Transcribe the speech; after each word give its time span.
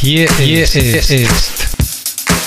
Hier, 0.00 0.30
hier 0.36 0.62
ist, 0.62 0.76
ist 0.76 1.66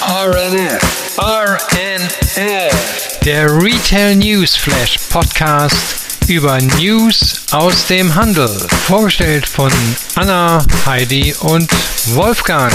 RNF. 0.02 1.18
RNF. 1.18 3.20
Der 3.26 3.46
Retail 3.62 4.16
News 4.16 4.56
Flash 4.56 4.98
Podcast 5.10 6.30
über 6.30 6.62
News 6.62 7.42
aus 7.52 7.88
dem 7.88 8.16
Handel. 8.16 8.48
Vorgestellt 8.48 9.46
von 9.46 9.70
Anna, 10.16 10.66
Heidi 10.86 11.36
und 11.42 11.70
Wolfgang. 12.16 12.72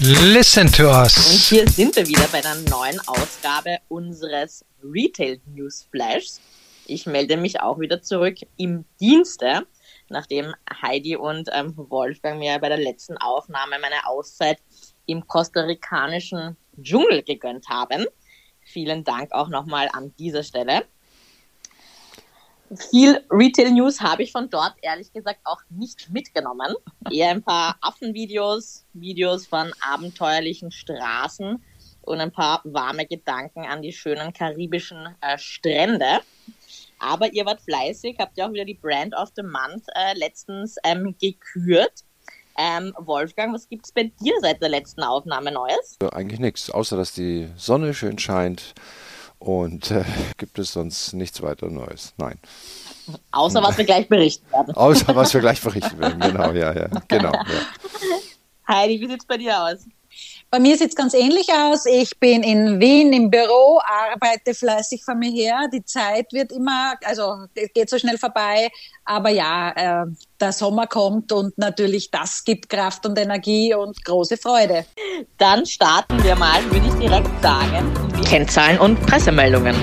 Listen 0.00 0.70
to 0.70 0.90
us. 0.90 1.16
Und 1.16 1.40
hier 1.40 1.66
sind 1.66 1.96
wir 1.96 2.06
wieder 2.06 2.28
bei 2.30 2.44
einer 2.44 2.56
neuen 2.68 3.00
Ausgabe 3.06 3.78
unseres 3.88 4.62
Retail 4.84 5.40
News 5.54 5.86
Flashs. 5.90 6.38
Ich 6.84 7.06
melde 7.06 7.38
mich 7.38 7.62
auch 7.62 7.80
wieder 7.80 8.02
zurück 8.02 8.36
im 8.58 8.84
Dienste 9.00 9.62
nachdem 10.08 10.54
Heidi 10.82 11.16
und 11.16 11.48
ähm, 11.52 11.74
Wolfgang 11.76 12.38
mir 12.38 12.58
bei 12.58 12.68
der 12.68 12.78
letzten 12.78 13.16
Aufnahme 13.18 13.78
meine 13.80 14.06
Auszeit 14.06 14.58
im 15.06 15.26
kostarikanischen 15.26 16.56
Dschungel 16.80 17.22
gegönnt 17.22 17.68
haben. 17.68 18.06
Vielen 18.60 19.04
Dank 19.04 19.32
auch 19.32 19.48
nochmal 19.48 19.88
an 19.92 20.12
dieser 20.18 20.42
Stelle. 20.42 20.84
Viel 22.90 23.24
Retail 23.30 23.70
News 23.70 24.00
habe 24.00 24.24
ich 24.24 24.32
von 24.32 24.50
dort 24.50 24.74
ehrlich 24.82 25.12
gesagt 25.12 25.38
auch 25.44 25.60
nicht 25.70 26.10
mitgenommen. 26.10 26.74
Eher 27.12 27.30
ein 27.30 27.42
paar 27.42 27.76
Affenvideos, 27.80 28.84
Videos 28.92 29.46
von 29.46 29.72
abenteuerlichen 29.80 30.72
Straßen 30.72 31.62
und 32.02 32.20
ein 32.20 32.32
paar 32.32 32.62
warme 32.64 33.06
Gedanken 33.06 33.66
an 33.66 33.82
die 33.82 33.92
schönen 33.92 34.32
karibischen 34.32 35.14
äh, 35.20 35.38
Strände. 35.38 36.20
Aber 36.98 37.32
ihr 37.32 37.44
wart 37.44 37.60
fleißig, 37.60 38.16
habt 38.18 38.36
ja 38.38 38.46
auch 38.46 38.52
wieder 38.52 38.64
die 38.64 38.74
Brand 38.74 39.14
of 39.14 39.30
the 39.36 39.42
Month 39.42 39.84
äh, 39.94 40.16
letztens 40.16 40.76
ähm, 40.84 41.14
gekürt. 41.20 42.04
Ähm, 42.58 42.94
Wolfgang, 42.98 43.54
was 43.54 43.68
gibt 43.68 43.84
es 43.84 43.92
bei 43.92 44.04
dir 44.04 44.32
seit 44.40 44.62
der 44.62 44.70
letzten 44.70 45.02
Aufnahme 45.02 45.52
Neues? 45.52 45.98
Eigentlich 46.12 46.40
nichts, 46.40 46.70
außer 46.70 46.96
dass 46.96 47.12
die 47.12 47.50
Sonne 47.56 47.92
schön 47.92 48.18
scheint 48.18 48.74
und 49.38 49.90
äh, 49.90 50.04
gibt 50.38 50.58
es 50.58 50.72
sonst 50.72 51.12
nichts 51.12 51.42
weiter 51.42 51.68
Neues. 51.68 52.14
Nein. 52.16 52.38
Außer 53.30 53.62
was 53.62 53.76
wir 53.78 53.84
gleich 53.84 54.08
berichten 54.08 54.50
werden. 54.50 54.74
Außer 54.74 55.14
was 55.14 55.32
wir 55.34 55.40
gleich 55.40 55.60
berichten 55.60 55.98
werden, 55.98 56.18
genau, 56.18 56.50
ja, 56.52 56.74
ja, 56.74 56.88
genau. 57.06 57.32
Ja. 57.32 57.44
Heidi, 58.68 59.00
wie 59.00 59.08
sieht 59.08 59.20
es 59.20 59.26
bei 59.26 59.36
dir 59.36 59.62
aus? 59.62 59.86
Bei 60.48 60.60
mir 60.60 60.76
sieht 60.76 60.90
es 60.90 60.94
ganz 60.94 61.12
ähnlich 61.12 61.48
aus. 61.52 61.86
Ich 61.86 62.18
bin 62.20 62.44
in 62.44 62.78
Wien 62.78 63.12
im 63.12 63.30
Büro, 63.30 63.80
arbeite 64.12 64.54
fleißig 64.54 65.04
vor 65.04 65.16
mir 65.16 65.30
her. 65.30 65.68
Die 65.72 65.84
Zeit 65.84 66.32
wird 66.32 66.52
immer, 66.52 66.94
also 67.04 67.46
geht 67.74 67.90
so 67.90 67.98
schnell 67.98 68.16
vorbei. 68.16 68.68
Aber 69.04 69.30
ja, 69.30 69.72
äh, 70.04 70.06
der 70.40 70.52
Sommer 70.52 70.86
kommt 70.86 71.32
und 71.32 71.58
natürlich 71.58 72.12
das 72.12 72.44
gibt 72.44 72.68
Kraft 72.68 73.04
und 73.06 73.18
Energie 73.18 73.74
und 73.74 74.04
große 74.04 74.36
Freude. 74.36 74.86
Dann 75.36 75.66
starten 75.66 76.22
wir 76.22 76.36
mal, 76.36 76.62
würde 76.70 76.86
ich 76.86 76.94
direkt 76.94 77.42
sagen. 77.42 77.92
Kennzahlen 78.24 78.78
und 78.78 79.00
Pressemeldungen. 79.04 79.74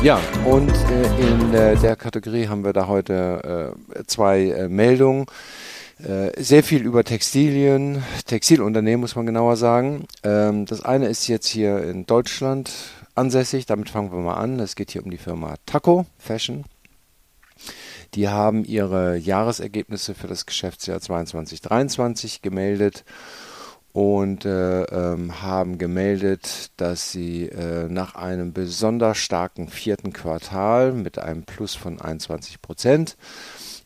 Ja, 0.00 0.20
und 0.44 0.70
äh, 0.70 1.20
in 1.20 1.54
äh, 1.54 1.76
der 1.76 1.96
Kategorie 1.96 2.46
haben 2.46 2.64
wir 2.64 2.72
da 2.72 2.86
heute 2.86 3.74
äh, 3.96 4.04
zwei 4.06 4.42
äh, 4.42 4.68
Meldungen. 4.68 5.26
Äh, 5.98 6.42
sehr 6.42 6.62
viel 6.62 6.82
über 6.82 7.04
Textilien, 7.04 8.02
Textilunternehmen 8.26 9.00
muss 9.00 9.16
man 9.16 9.26
genauer 9.26 9.56
sagen. 9.56 10.06
Ähm, 10.24 10.66
das 10.66 10.82
eine 10.82 11.06
ist 11.06 11.28
jetzt 11.28 11.46
hier 11.46 11.82
in 11.84 12.06
Deutschland 12.06 12.70
ansässig, 13.14 13.66
damit 13.66 13.90
fangen 13.90 14.12
wir 14.12 14.18
mal 14.18 14.34
an. 14.34 14.58
Es 14.60 14.74
geht 14.74 14.90
hier 14.90 15.04
um 15.04 15.10
die 15.10 15.18
Firma 15.18 15.56
Taco 15.66 16.06
Fashion. 16.18 16.64
Die 18.14 18.28
haben 18.28 18.64
ihre 18.64 19.16
Jahresergebnisse 19.16 20.14
für 20.14 20.26
das 20.26 20.44
Geschäftsjahr 20.44 20.98
2022-2023 20.98 22.42
gemeldet 22.42 23.04
und 23.92 24.44
äh, 24.44 24.82
ähm, 24.84 25.42
haben 25.42 25.78
gemeldet, 25.78 26.70
dass 26.78 27.12
sie 27.12 27.48
äh, 27.48 27.88
nach 27.88 28.14
einem 28.14 28.52
besonders 28.52 29.18
starken 29.18 29.68
vierten 29.68 30.12
Quartal 30.12 30.92
mit 30.92 31.18
einem 31.18 31.44
Plus 31.44 31.74
von 31.74 32.00
21 32.00 32.60
Prozent 32.62 33.16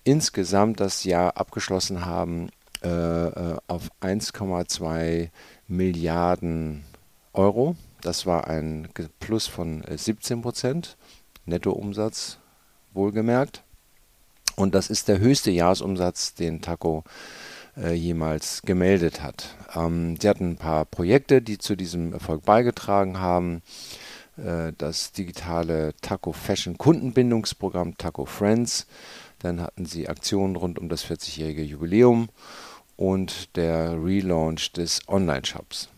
insgesamt 0.06 0.80
das 0.80 1.04
Jahr 1.04 1.36
abgeschlossen 1.36 2.06
haben 2.06 2.48
äh, 2.82 2.88
äh 2.88 3.56
auf 3.66 3.90
1,2 4.00 5.28
Milliarden 5.66 6.84
Euro. 7.32 7.76
Das 8.00 8.24
war 8.24 8.46
ein 8.46 8.88
Plus 9.18 9.48
von 9.48 9.82
17 9.88 10.38
äh, 10.38 10.42
Prozent, 10.42 10.96
Nettoumsatz 11.44 12.38
wohlgemerkt. 12.94 13.64
Und 14.54 14.74
das 14.74 14.88
ist 14.88 15.08
der 15.08 15.18
höchste 15.18 15.50
Jahresumsatz, 15.50 16.34
den 16.34 16.62
Taco 16.62 17.02
äh, 17.76 17.92
jemals 17.92 18.62
gemeldet 18.62 19.22
hat. 19.22 19.56
Ähm, 19.74 20.16
sie 20.20 20.28
hatten 20.28 20.52
ein 20.52 20.56
paar 20.56 20.84
Projekte, 20.84 21.42
die 21.42 21.58
zu 21.58 21.74
diesem 21.74 22.12
Erfolg 22.12 22.44
beigetragen 22.44 23.18
haben. 23.18 23.62
Äh, 24.36 24.72
das 24.78 25.12
digitale 25.12 25.94
Taco 26.00 26.32
Fashion 26.32 26.78
Kundenbindungsprogramm 26.78 27.98
Taco 27.98 28.24
Friends 28.24 28.86
dann 29.40 29.60
hatten 29.60 29.86
sie 29.86 30.08
Aktionen 30.08 30.56
rund 30.56 30.78
um 30.78 30.88
das 30.88 31.04
40-jährige 31.04 31.62
Jubiläum 31.62 32.28
und 32.96 33.56
der 33.56 34.02
Relaunch 34.02 34.72
des 34.72 35.00
Online-Shops. 35.08 35.88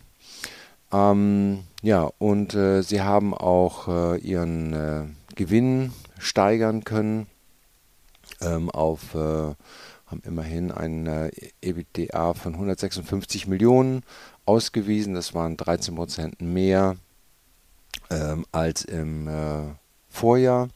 Ähm, 0.92 1.64
ja, 1.82 2.10
und 2.18 2.54
äh, 2.54 2.82
sie 2.82 3.02
haben 3.02 3.34
auch 3.34 3.88
äh, 3.88 4.18
ihren 4.18 4.72
äh, 4.72 5.04
Gewinn 5.34 5.92
steigern 6.18 6.84
können 6.84 7.26
ähm, 8.40 8.70
auf 8.70 9.14
äh, 9.14 9.54
haben 10.06 10.22
immerhin 10.24 10.72
ein 10.72 11.06
äh, 11.06 11.30
EBITDA 11.60 12.34
von 12.34 12.54
156 12.54 13.46
Millionen 13.46 14.02
ausgewiesen. 14.46 15.14
Das 15.14 15.34
waren 15.34 15.56
13 15.56 15.94
Prozent 15.94 16.40
mehr 16.40 16.96
ähm, 18.10 18.46
als 18.52 18.84
im 18.84 19.28
äh, 19.28 19.74
Vorjahr 20.08 20.68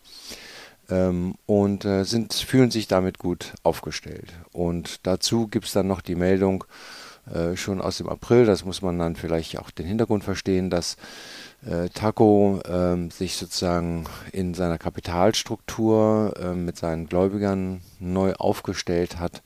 ähm, 0.93 1.35
und 1.47 1.85
äh, 1.85 2.05
sind, 2.05 2.35
fühlen 2.35 2.71
sich 2.71 2.87
damit 2.87 3.19
gut 3.19 3.55
aufgestellt. 3.63 4.33
Und 4.53 5.07
dazu 5.07 5.49
gibt 5.49 5.67
es 5.67 5.73
dann 5.73 5.87
noch 5.87 6.03
die 6.03 6.15
Meldung 6.15 6.65
äh, 7.33 7.57
schon 7.57 7.81
aus 7.81 7.99
dem 7.99 8.09
April, 8.09 8.45
das 8.47 8.65
muss 8.65 8.83
man 8.83 8.99
dann 8.99 9.17
vielleicht 9.17 9.59
auch 9.59 9.71
den 9.71 9.87
Hintergrund 9.87 10.25
verstehen, 10.25 10.71
dass 10.71 10.97
äh, 11.65 11.89
Taco 11.89 12.61
ähm, 12.67 13.11
sich 13.11 13.37
sozusagen 13.37 14.05
in 14.33 14.55
seiner 14.55 14.79
Kapitalstruktur 14.79 16.35
ähm, 16.41 16.65
mit 16.65 16.77
seinen 16.77 17.07
Gläubigern 17.07 17.81
neu 18.01 18.35
aufgestellt 18.35 19.19
hat. 19.19 19.43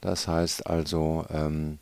Das 0.00 0.26
heißt 0.26 0.66
also, 0.66 1.24
ähm, 1.32 1.78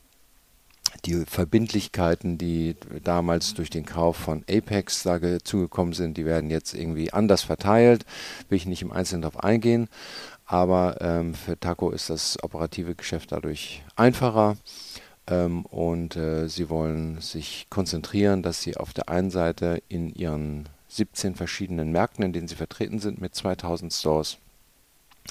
die 1.05 1.25
Verbindlichkeiten, 1.27 2.39
die 2.39 2.77
damals 3.03 3.55
durch 3.55 3.71
den 3.71 3.85
Kauf 3.85 4.17
von 4.17 4.45
Apex 4.51 5.03
da 5.03 5.19
zugekommen 5.43 5.93
sind, 5.93 6.17
die 6.17 6.25
werden 6.25 6.51
jetzt 6.51 6.75
irgendwie 6.75 7.13
anders 7.13 7.43
verteilt. 7.43 8.05
Will 8.49 8.57
ich 8.57 8.67
nicht 8.67 8.83
im 8.83 8.93
Einzelnen 8.93 9.23
darauf 9.23 9.43
eingehen. 9.43 9.89
Aber 10.47 11.01
ähm, 11.01 11.35
für 11.35 11.59
Taco 11.59 11.91
ist 11.91 12.11
das 12.11 12.43
operative 12.43 12.95
Geschäft 12.95 13.33
dadurch 13.33 13.83
einfacher. 13.97 14.57
Ähm, 15.27 15.65
und 15.67 16.17
äh, 16.17 16.49
sie 16.49 16.69
wollen 16.69 17.21
sich 17.21 17.67
konzentrieren, 17.71 18.43
dass 18.43 18.61
sie 18.61 18.77
auf 18.77 18.93
der 18.93 19.09
einen 19.09 19.31
Seite 19.31 19.83
in 19.89 20.13
ihren 20.15 20.69
17 20.89 21.37
verschiedenen 21.37 21.93
Märkten, 21.93 22.25
in 22.25 22.33
denen 22.33 22.49
sie 22.49 22.57
vertreten 22.57 22.99
sind, 22.99 23.21
mit 23.21 23.35
2000 23.35 23.93
Stores 23.93 24.39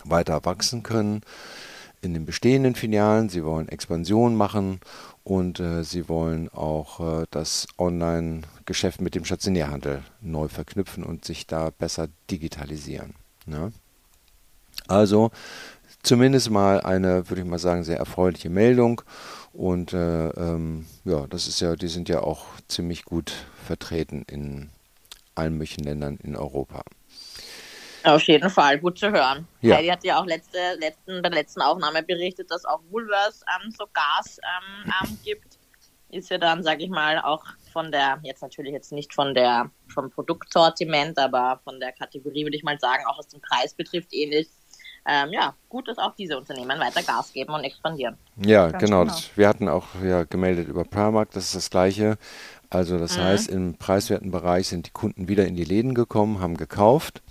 weiter 0.05 0.45
wachsen 0.45 0.83
können 0.83 1.21
in 2.01 2.13
den 2.13 2.25
bestehenden 2.25 2.75
Filialen, 2.75 3.29
sie 3.29 3.43
wollen 3.43 3.69
Expansion 3.69 4.35
machen 4.35 4.79
und 5.23 5.59
äh, 5.59 5.83
sie 5.83 6.09
wollen 6.09 6.49
auch 6.49 7.21
äh, 7.21 7.25
das 7.31 7.67
Online-Geschäft 7.77 9.01
mit 9.01 9.15
dem 9.15 9.25
Stationärhandel 9.25 10.03
neu 10.21 10.47
verknüpfen 10.47 11.03
und 11.03 11.25
sich 11.25 11.47
da 11.47 11.69
besser 11.69 12.07
digitalisieren. 12.29 13.15
Ne? 13.45 13.71
Also 14.87 15.31
zumindest 16.03 16.49
mal 16.49 16.81
eine, 16.81 17.29
würde 17.29 17.41
ich 17.41 17.47
mal 17.47 17.59
sagen, 17.59 17.83
sehr 17.83 17.97
erfreuliche 17.97 18.49
Meldung. 18.49 19.01
Und 19.53 19.93
äh, 19.93 20.29
ähm, 20.29 20.85
ja, 21.05 21.27
das 21.27 21.47
ist 21.47 21.59
ja, 21.59 21.75
die 21.75 21.87
sind 21.87 22.09
ja 22.09 22.21
auch 22.21 22.45
ziemlich 22.67 23.05
gut 23.05 23.33
vertreten 23.65 24.23
in 24.27 24.69
allen 25.35 25.53
möglichen 25.53 25.83
Ländern 25.83 26.17
in 26.23 26.35
Europa. 26.35 26.83
Auf 28.03 28.23
jeden 28.23 28.49
Fall, 28.49 28.79
gut 28.79 28.97
zu 28.97 29.11
hören. 29.11 29.47
Ja. 29.61 29.75
Heidi 29.75 29.87
hat 29.87 30.03
ja 30.03 30.19
auch 30.19 30.25
letzte, 30.25 30.57
letzten, 30.79 31.21
bei 31.21 31.29
der 31.29 31.39
letzten 31.39 31.61
Aufnahme 31.61 32.03
berichtet, 32.03 32.49
dass 32.49 32.65
auch 32.65 32.79
Woolworths 32.89 33.41
ähm, 33.55 33.71
so 33.77 33.85
Gas 33.93 34.37
ähm, 34.37 34.93
ähm, 35.03 35.17
gibt. 35.23 35.57
Ist 36.11 36.29
ja 36.29 36.37
dann, 36.37 36.63
sage 36.63 36.83
ich 36.83 36.89
mal, 36.89 37.19
auch 37.19 37.43
von 37.71 37.91
der, 37.91 38.19
jetzt 38.23 38.41
natürlich 38.41 38.73
jetzt 38.73 38.91
nicht 38.91 39.13
von 39.13 39.35
der, 39.35 39.69
vom 39.93 40.09
Produktsortiment, 40.09 41.19
aber 41.19 41.59
von 41.63 41.79
der 41.79 41.91
Kategorie 41.91 42.43
würde 42.45 42.57
ich 42.57 42.63
mal 42.63 42.79
sagen, 42.79 43.03
auch 43.05 43.19
was 43.19 43.27
den 43.27 43.41
Preis 43.41 43.73
betrifft, 43.73 44.13
ähnlich. 44.13 44.47
Ähm, 45.07 45.31
ja, 45.31 45.55
gut, 45.69 45.87
dass 45.87 45.97
auch 45.97 46.15
diese 46.15 46.37
Unternehmen 46.37 46.79
weiter 46.79 47.03
Gas 47.03 47.31
geben 47.31 47.53
und 47.53 47.63
expandieren. 47.63 48.17
Ja, 48.37 48.67
genau. 48.67 48.79
genau. 48.79 49.05
Das, 49.05 49.37
wir 49.37 49.47
hatten 49.47 49.69
auch 49.69 49.85
ja, 50.03 50.23
gemeldet 50.23 50.67
über 50.67 50.83
Primark, 50.83 51.31
das 51.31 51.45
ist 51.45 51.55
das 51.55 51.69
Gleiche. 51.69 52.17
Also 52.69 52.97
das 52.97 53.17
mhm. 53.17 53.23
heißt, 53.23 53.49
im 53.49 53.77
preiswerten 53.77 54.31
Bereich 54.31 54.67
sind 54.67 54.87
die 54.87 54.91
Kunden 54.91 55.27
wieder 55.27 55.45
in 55.45 55.55
die 55.55 55.63
Läden 55.63 55.93
gekommen, 55.93 56.41
haben 56.41 56.57
gekauft 56.57 57.21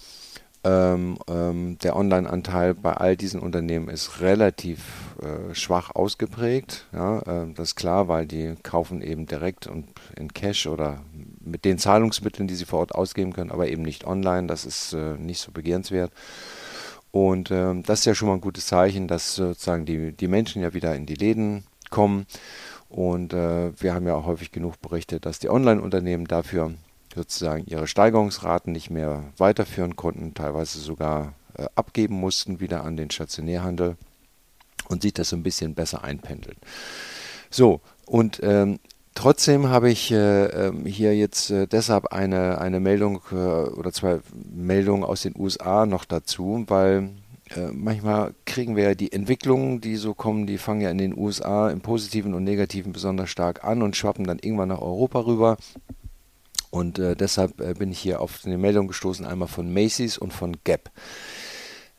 Ähm, 0.65 1.19
ähm, 1.29 1.79
der 1.79 1.95
Online-Anteil 1.95 2.75
bei 2.75 2.93
all 2.93 3.17
diesen 3.17 3.41
Unternehmen 3.41 3.89
ist 3.89 4.21
relativ 4.21 4.81
äh, 5.23 5.55
schwach 5.55 5.95
ausgeprägt. 5.95 6.87
Ja, 6.93 7.21
äh, 7.21 7.53
das 7.55 7.69
ist 7.69 7.77
klar, 7.77 8.09
weil 8.09 8.27
die 8.27 8.55
kaufen 8.65 9.01
eben 9.01 9.27
direkt 9.27 9.69
und 9.69 9.87
in 10.17 10.33
Cash 10.33 10.67
oder 10.67 11.01
mit 11.41 11.65
den 11.65 11.79
Zahlungsmitteln, 11.79 12.49
die 12.49 12.57
sie 12.57 12.65
vor 12.65 12.81
Ort 12.81 12.95
ausgeben 12.95 13.33
können, 13.33 13.53
aber 13.53 13.69
eben 13.69 13.83
nicht 13.83 14.05
online. 14.05 14.49
Das 14.49 14.65
ist 14.65 14.95
äh, 14.95 15.17
nicht 15.17 15.41
so 15.41 15.53
begehrenswert. 15.53 16.13
Und 17.13 17.51
ähm, 17.51 17.85
das 17.85 18.01
ist 18.01 18.05
ja 18.05 18.15
schon 18.15 18.29
mal 18.29 18.35
ein 18.35 18.41
gutes 18.41 18.67
Zeichen, 18.67 19.09
dass 19.09 19.37
sozusagen 19.37 19.87
die, 19.87 20.13
die 20.13 20.29
Menschen 20.29 20.61
ja 20.61 20.75
wieder 20.75 20.95
in 20.95 21.07
die 21.07 21.15
Läden 21.15 21.65
kommen. 21.91 22.27
Und 22.89 23.33
äh, 23.33 23.71
wir 23.81 23.95
haben 23.95 24.07
ja 24.07 24.15
auch 24.15 24.27
häufig 24.27 24.51
genug 24.51 24.81
berichtet, 24.81 25.25
dass 25.25 25.39
die 25.39 25.51
Online-Unternehmen 25.51 26.27
dafür 26.27 26.75
sozusagen 27.15 27.65
ihre 27.67 27.87
Steigerungsraten 27.87 28.73
nicht 28.73 28.91
mehr 28.91 29.25
weiterführen 29.37 29.97
konnten, 29.97 30.35
teilweise 30.35 30.79
sogar 30.79 31.35
äh, 31.57 31.67
abgeben 31.75 32.15
mussten 32.15 32.61
wieder 32.61 32.85
an 32.85 32.97
den 32.97 33.11
Stationärhandel 33.11 33.97
und 34.89 35.03
sich 35.03 35.13
das 35.13 35.31
so 35.31 35.37
ein 35.37 35.43
bisschen 35.43 35.75
besser 35.75 36.05
einpendeln. 36.05 36.57
So, 37.51 37.81
und 38.07 38.41
ähm, 38.43 38.79
trotzdem 39.15 39.69
habe 39.69 39.91
ich 39.91 40.11
äh, 40.11 40.45
ähm, 40.47 40.87
hier 40.87 41.17
jetzt 41.17 41.51
äh, 41.51 41.67
deshalb 41.67 42.13
eine, 42.13 42.61
eine 42.61 42.81
Meldung 42.81 43.21
äh, 43.33 43.35
oder 43.35 43.93
zwei 43.93 44.21
Meldungen 44.51 45.05
aus 45.05 45.23
den 45.23 45.35
USA 45.37 45.87
noch 45.87 46.05
dazu, 46.05 46.65
weil 46.69 47.11
äh, 47.57 47.69
manchmal 47.73 48.35
kriegen 48.45 48.77
wir 48.77 48.85
ja 48.85 48.95
die 48.95 49.13
Entwicklungen, 49.13 49.81
die 49.81 49.97
so 49.97 50.15
kommen, 50.15 50.47
die 50.47 50.59
fangen 50.59 50.83
ja 50.83 50.91
in 50.91 50.99
den 50.99 51.17
USA 51.17 51.71
im 51.71 51.81
Positiven 51.81 52.35
und 52.35 52.45
Negativen 52.45 52.93
besonders 52.93 53.31
stark 53.31 53.65
an 53.65 53.83
und 53.83 53.97
schwappen 53.97 54.27
dann 54.27 54.39
irgendwann 54.39 54.69
nach 54.69 54.83
Europa 54.83 55.21
rüber. 55.21 55.57
Und 56.71 56.99
äh, 56.99 57.17
deshalb 57.17 57.61
äh, 57.61 57.75
bin 57.75 57.91
ich 57.91 57.99
hier 57.99 58.21
auf 58.21 58.41
eine 58.45 58.59
Meldung 58.59 58.89
gestoßen, 58.89 59.25
einmal 59.25 59.49
von 59.49 59.73
Macy's 59.73 60.19
und 60.19 60.33
von 60.33 60.57
Gap. 60.65 60.91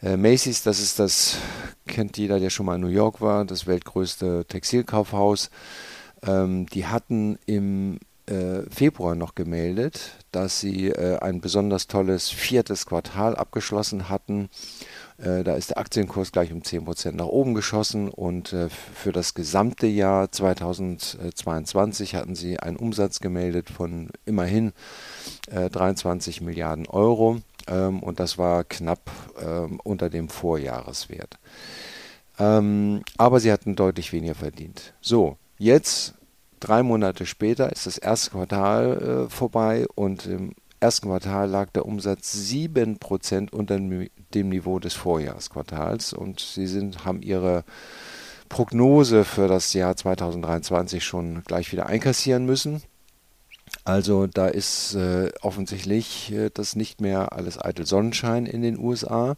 Äh, 0.01 0.17
Macy's, 0.17 0.63
das 0.63 0.79
ist 0.79 0.99
das, 0.99 1.37
kennt 1.87 2.17
jeder, 2.17 2.39
der 2.39 2.49
schon 2.49 2.65
mal 2.65 2.75
in 2.75 2.81
New 2.81 2.87
York 2.87 3.21
war, 3.21 3.45
das 3.45 3.67
weltgrößte 3.67 4.45
Textilkaufhaus. 4.47 5.49
Ähm, 6.25 6.67
die 6.67 6.85
hatten 6.85 7.37
im 7.45 7.99
äh, 8.27 8.69
Februar 8.69 9.15
noch 9.15 9.35
gemeldet, 9.35 10.11
dass 10.31 10.59
sie 10.59 10.89
äh, 10.89 11.17
ein 11.19 11.41
besonders 11.41 11.87
tolles 11.87 12.29
viertes 12.29 12.85
Quartal 12.85 13.35
abgeschlossen 13.35 14.09
hatten 14.09 14.49
da 15.21 15.55
ist 15.55 15.71
der 15.71 15.77
Aktienkurs 15.77 16.31
gleich 16.31 16.53
um 16.53 16.61
10% 16.61 17.11
nach 17.11 17.25
oben 17.25 17.53
geschossen 17.53 18.09
und 18.09 18.53
äh, 18.53 18.69
für 18.69 19.11
das 19.11 19.33
gesamte 19.33 19.85
Jahr 19.85 20.31
2022 20.31 22.15
hatten 22.15 22.35
sie 22.35 22.59
einen 22.59 22.77
Umsatz 22.77 23.19
gemeldet 23.19 23.69
von 23.69 24.09
immerhin 24.25 24.71
23 25.51 26.39
äh, 26.39 26.43
Milliarden 26.45 26.87
Euro 26.87 27.41
ähm, 27.67 28.01
und 28.01 28.21
das 28.21 28.37
war 28.37 28.63
knapp 28.63 29.11
ähm, 29.45 29.81
unter 29.83 30.09
dem 30.09 30.29
Vorjahreswert. 30.29 31.37
Ähm, 32.37 33.03
aber 33.17 33.41
sie 33.41 33.51
hatten 33.51 33.75
deutlich 33.75 34.13
weniger 34.13 34.35
verdient. 34.35 34.93
So, 35.01 35.35
jetzt 35.57 36.13
drei 36.61 36.81
Monate 36.81 37.25
später 37.25 37.71
ist 37.73 37.87
das 37.87 37.97
erste 37.97 38.31
Quartal 38.31 39.27
vorbei 39.29 39.85
und 39.95 40.25
im 40.25 40.53
ersten 40.79 41.07
Quartal 41.07 41.49
lag 41.49 41.71
der 41.71 41.85
Umsatz 41.85 42.35
7% 42.35 43.51
unter 43.51 43.75
dem 43.75 44.07
Niveau 44.49 44.79
des 44.79 44.93
Vorjahresquartals 44.93 46.13
und 46.13 46.39
sie 46.39 46.67
sind, 46.67 47.05
haben 47.05 47.21
ihre 47.21 47.63
Prognose 48.49 49.25
für 49.25 49.47
das 49.47 49.73
Jahr 49.73 49.95
2023 49.95 51.03
schon 51.03 51.43
gleich 51.43 51.71
wieder 51.71 51.85
einkassieren 51.85 52.45
müssen. 52.45 52.81
Also 53.83 54.27
da 54.27 54.47
ist 54.47 54.95
äh, 54.95 55.31
offensichtlich 55.41 56.31
äh, 56.31 56.49
das 56.53 56.75
nicht 56.75 57.01
mehr 57.01 57.33
alles 57.33 57.63
eitel 57.63 57.85
Sonnenschein 57.85 58.45
in 58.45 58.61
den 58.61 58.79
USA. 58.79 59.35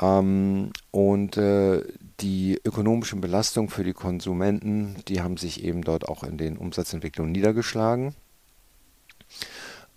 Ähm, 0.00 0.72
und 0.90 1.36
äh, 1.36 1.82
die 2.20 2.60
ökonomischen 2.64 3.20
Belastungen 3.20 3.70
für 3.70 3.84
die 3.84 3.92
Konsumenten, 3.92 4.96
die 5.08 5.22
haben 5.22 5.36
sich 5.36 5.64
eben 5.64 5.82
dort 5.82 6.08
auch 6.08 6.22
in 6.22 6.36
den 6.36 6.58
Umsatzentwicklungen 6.58 7.32
niedergeschlagen. 7.32 8.14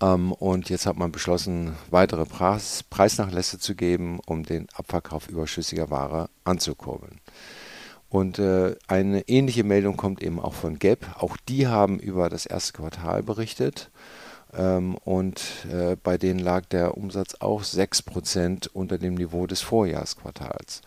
Ähm, 0.04 0.32
und 0.34 0.70
jetzt 0.70 0.86
hat 0.86 0.98
man 0.98 1.12
beschlossen, 1.12 1.76
weitere 1.90 2.26
Preis, 2.26 2.84
Preisnachlässe 2.90 3.60
zu 3.60 3.76
geben, 3.76 4.20
um 4.26 4.44
den 4.44 4.68
Abverkauf 4.74 5.30
überschüssiger 5.30 5.90
Ware 5.90 6.30
anzukurbeln. 6.44 7.20
Und 8.10 8.38
äh, 8.38 8.76
eine 8.88 9.28
ähnliche 9.28 9.64
Meldung 9.64 9.98
kommt 9.98 10.22
eben 10.22 10.40
auch 10.40 10.54
von 10.54 10.78
Gap. 10.78 11.16
Auch 11.20 11.38
die 11.50 11.68
haben 11.68 12.00
über 12.00 12.30
das 12.30 12.46
erste 12.46 12.74
Quartal 12.74 13.24
berichtet. 13.24 13.90
Ähm, 14.56 14.96
und 15.04 15.42
äh, 15.72 15.96
bei 15.96 16.20
denen 16.20 16.40
lag 16.40 16.66
der 16.66 16.96
Umsatz 16.96 17.36
auch 17.40 17.64
6% 17.64 18.70
unter 18.72 19.00
dem 19.00 19.16
Niveau 19.16 19.48
des 19.48 19.62
Vorjahresquartals. 19.62 20.82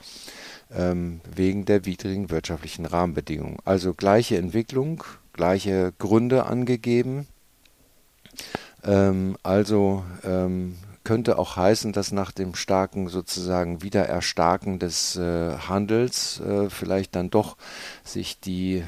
Ähm, 0.72 1.20
wegen 1.34 1.64
der 1.64 1.84
widrigen 1.84 2.30
wirtschaftlichen 2.30 2.86
Rahmenbedingungen. 2.86 3.58
Also 3.64 3.94
gleiche 3.94 4.36
Entwicklung, 4.36 5.02
gleiche 5.32 5.92
Gründe 5.98 6.46
angegeben. 6.46 7.26
Ähm, 8.86 9.36
also 9.42 10.04
ähm, 10.24 10.76
könnte 11.04 11.38
auch 11.38 11.56
heißen, 11.56 11.92
dass 11.92 12.12
nach 12.12 12.32
dem 12.32 12.54
starken 12.54 13.08
sozusagen 13.08 13.82
Wiedererstarken 13.82 14.78
des 14.78 15.16
äh, 15.16 15.56
Handels 15.68 16.40
äh, 16.40 16.68
vielleicht 16.70 17.14
dann 17.14 17.30
doch 17.30 17.56
sich 18.04 18.40
die 18.40 18.82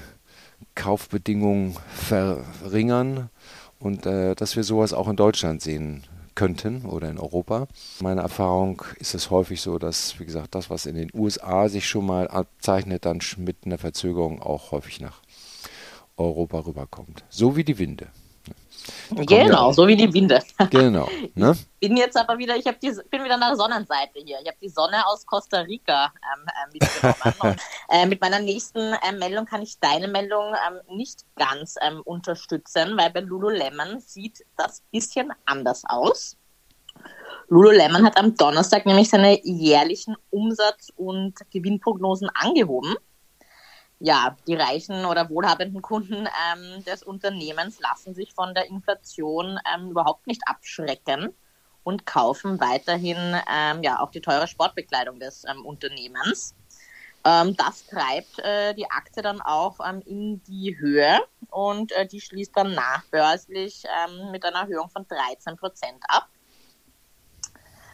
Kaufbedingungen 0.74 1.76
verringern 1.94 3.30
und 3.78 4.06
äh, 4.06 4.34
dass 4.34 4.56
wir 4.56 4.64
sowas 4.64 4.92
auch 4.92 5.08
in 5.08 5.16
Deutschland 5.16 5.62
sehen 5.62 6.04
könnten 6.34 6.84
oder 6.84 7.08
in 7.10 7.18
Europa. 7.18 7.66
Meiner 8.00 8.22
Erfahrung 8.22 8.82
ist 8.98 9.14
es 9.14 9.30
häufig 9.30 9.60
so, 9.60 9.78
dass, 9.78 10.18
wie 10.20 10.24
gesagt, 10.24 10.54
das, 10.54 10.70
was 10.70 10.86
in 10.86 10.94
den 10.94 11.10
USA 11.12 11.68
sich 11.68 11.88
schon 11.88 12.06
mal 12.06 12.28
abzeichnet, 12.28 13.04
dann 13.04 13.20
mit 13.38 13.58
einer 13.64 13.78
Verzögerung 13.78 14.40
auch 14.40 14.70
häufig 14.70 15.00
nach 15.00 15.20
Europa 16.16 16.60
rüberkommt. 16.60 17.24
So 17.28 17.56
wie 17.56 17.64
die 17.64 17.78
Winde. 17.78 18.08
Genau, 19.10 19.72
so 19.72 19.86
wie 19.86 19.96
die 19.96 20.12
Winde. 20.12 20.42
Genau. 20.70 21.08
Ne? 21.34 21.56
Ich 21.80 21.88
bin 21.88 21.96
jetzt 21.96 22.16
aber 22.16 22.36
wieder, 22.38 22.56
ich 22.56 22.64
die, 22.64 22.92
bin 23.10 23.24
wieder 23.24 23.36
nach 23.36 23.48
der 23.48 23.56
Sonnenseite 23.56 24.18
hier. 24.24 24.38
Ich 24.42 24.48
habe 24.48 24.58
die 24.60 24.68
Sonne 24.68 25.06
aus 25.06 25.24
Costa 25.24 25.60
Rica 25.60 26.12
ähm, 26.34 26.46
äh, 26.46 26.72
mitgenommen. 26.72 27.34
und, 27.40 27.60
äh, 27.90 28.06
mit 28.06 28.20
meiner 28.20 28.40
nächsten 28.40 28.78
äh, 28.78 29.12
Meldung 29.12 29.46
kann 29.46 29.62
ich 29.62 29.78
deine 29.80 30.08
Meldung 30.08 30.54
ähm, 30.68 30.96
nicht 30.96 31.24
ganz 31.36 31.76
ähm, 31.80 32.02
unterstützen, 32.04 32.96
weil 32.96 33.10
bei 33.10 33.20
Lululemon 33.20 34.00
sieht 34.00 34.44
das 34.56 34.80
ein 34.80 34.90
bisschen 34.92 35.32
anders 35.46 35.82
aus. 35.86 36.36
Lululemon 37.48 38.04
hat 38.04 38.18
am 38.18 38.34
Donnerstag 38.34 38.84
nämlich 38.84 39.08
seine 39.08 39.40
jährlichen 39.42 40.16
Umsatz- 40.30 40.92
und 40.96 41.34
Gewinnprognosen 41.50 42.28
angehoben 42.34 42.94
ja, 44.00 44.36
die 44.46 44.54
reichen 44.54 45.04
oder 45.04 45.28
wohlhabenden 45.28 45.82
Kunden 45.82 46.28
ähm, 46.52 46.84
des 46.84 47.02
Unternehmens 47.02 47.80
lassen 47.80 48.14
sich 48.14 48.32
von 48.32 48.54
der 48.54 48.66
Inflation 48.66 49.58
ähm, 49.74 49.90
überhaupt 49.90 50.26
nicht 50.26 50.42
abschrecken 50.46 51.34
und 51.82 52.06
kaufen 52.06 52.60
weiterhin 52.60 53.16
ähm, 53.50 53.82
ja 53.82 54.00
auch 54.00 54.10
die 54.10 54.20
teure 54.20 54.46
Sportbekleidung 54.46 55.18
des 55.18 55.44
ähm, 55.44 55.64
Unternehmens. 55.66 56.54
Ähm, 57.24 57.56
das 57.56 57.86
treibt 57.86 58.38
äh, 58.38 58.74
die 58.74 58.88
Aktie 58.88 59.22
dann 59.22 59.40
auch 59.40 59.80
ähm, 59.84 60.00
in 60.06 60.42
die 60.44 60.78
Höhe 60.78 61.18
und 61.50 61.90
äh, 61.92 62.06
die 62.06 62.20
schließt 62.20 62.56
dann 62.56 62.74
nachbörslich 62.74 63.84
mit 64.30 64.44
einer 64.44 64.60
Erhöhung 64.60 64.90
von 64.90 65.06
13 65.08 65.56
Prozent 65.56 66.02
ab 66.08 66.28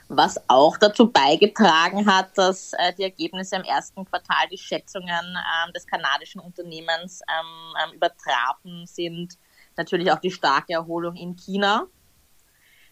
was 0.08 0.40
auch 0.48 0.76
dazu 0.76 1.10
beigetragen 1.10 2.06
hat, 2.06 2.36
dass 2.36 2.72
äh, 2.74 2.92
die 2.94 3.04
Ergebnisse 3.04 3.56
im 3.56 3.62
ersten 3.62 4.04
Quartal 4.04 4.48
die 4.50 4.58
Schätzungen 4.58 5.08
ähm, 5.10 5.72
des 5.72 5.86
kanadischen 5.86 6.40
Unternehmens 6.40 7.20
ähm, 7.28 7.74
ähm, 7.82 7.94
übertrafen 7.94 8.86
sind. 8.86 9.38
Natürlich 9.76 10.10
auch 10.12 10.20
die 10.20 10.30
starke 10.30 10.74
Erholung 10.74 11.16
in 11.16 11.36
China, 11.36 11.86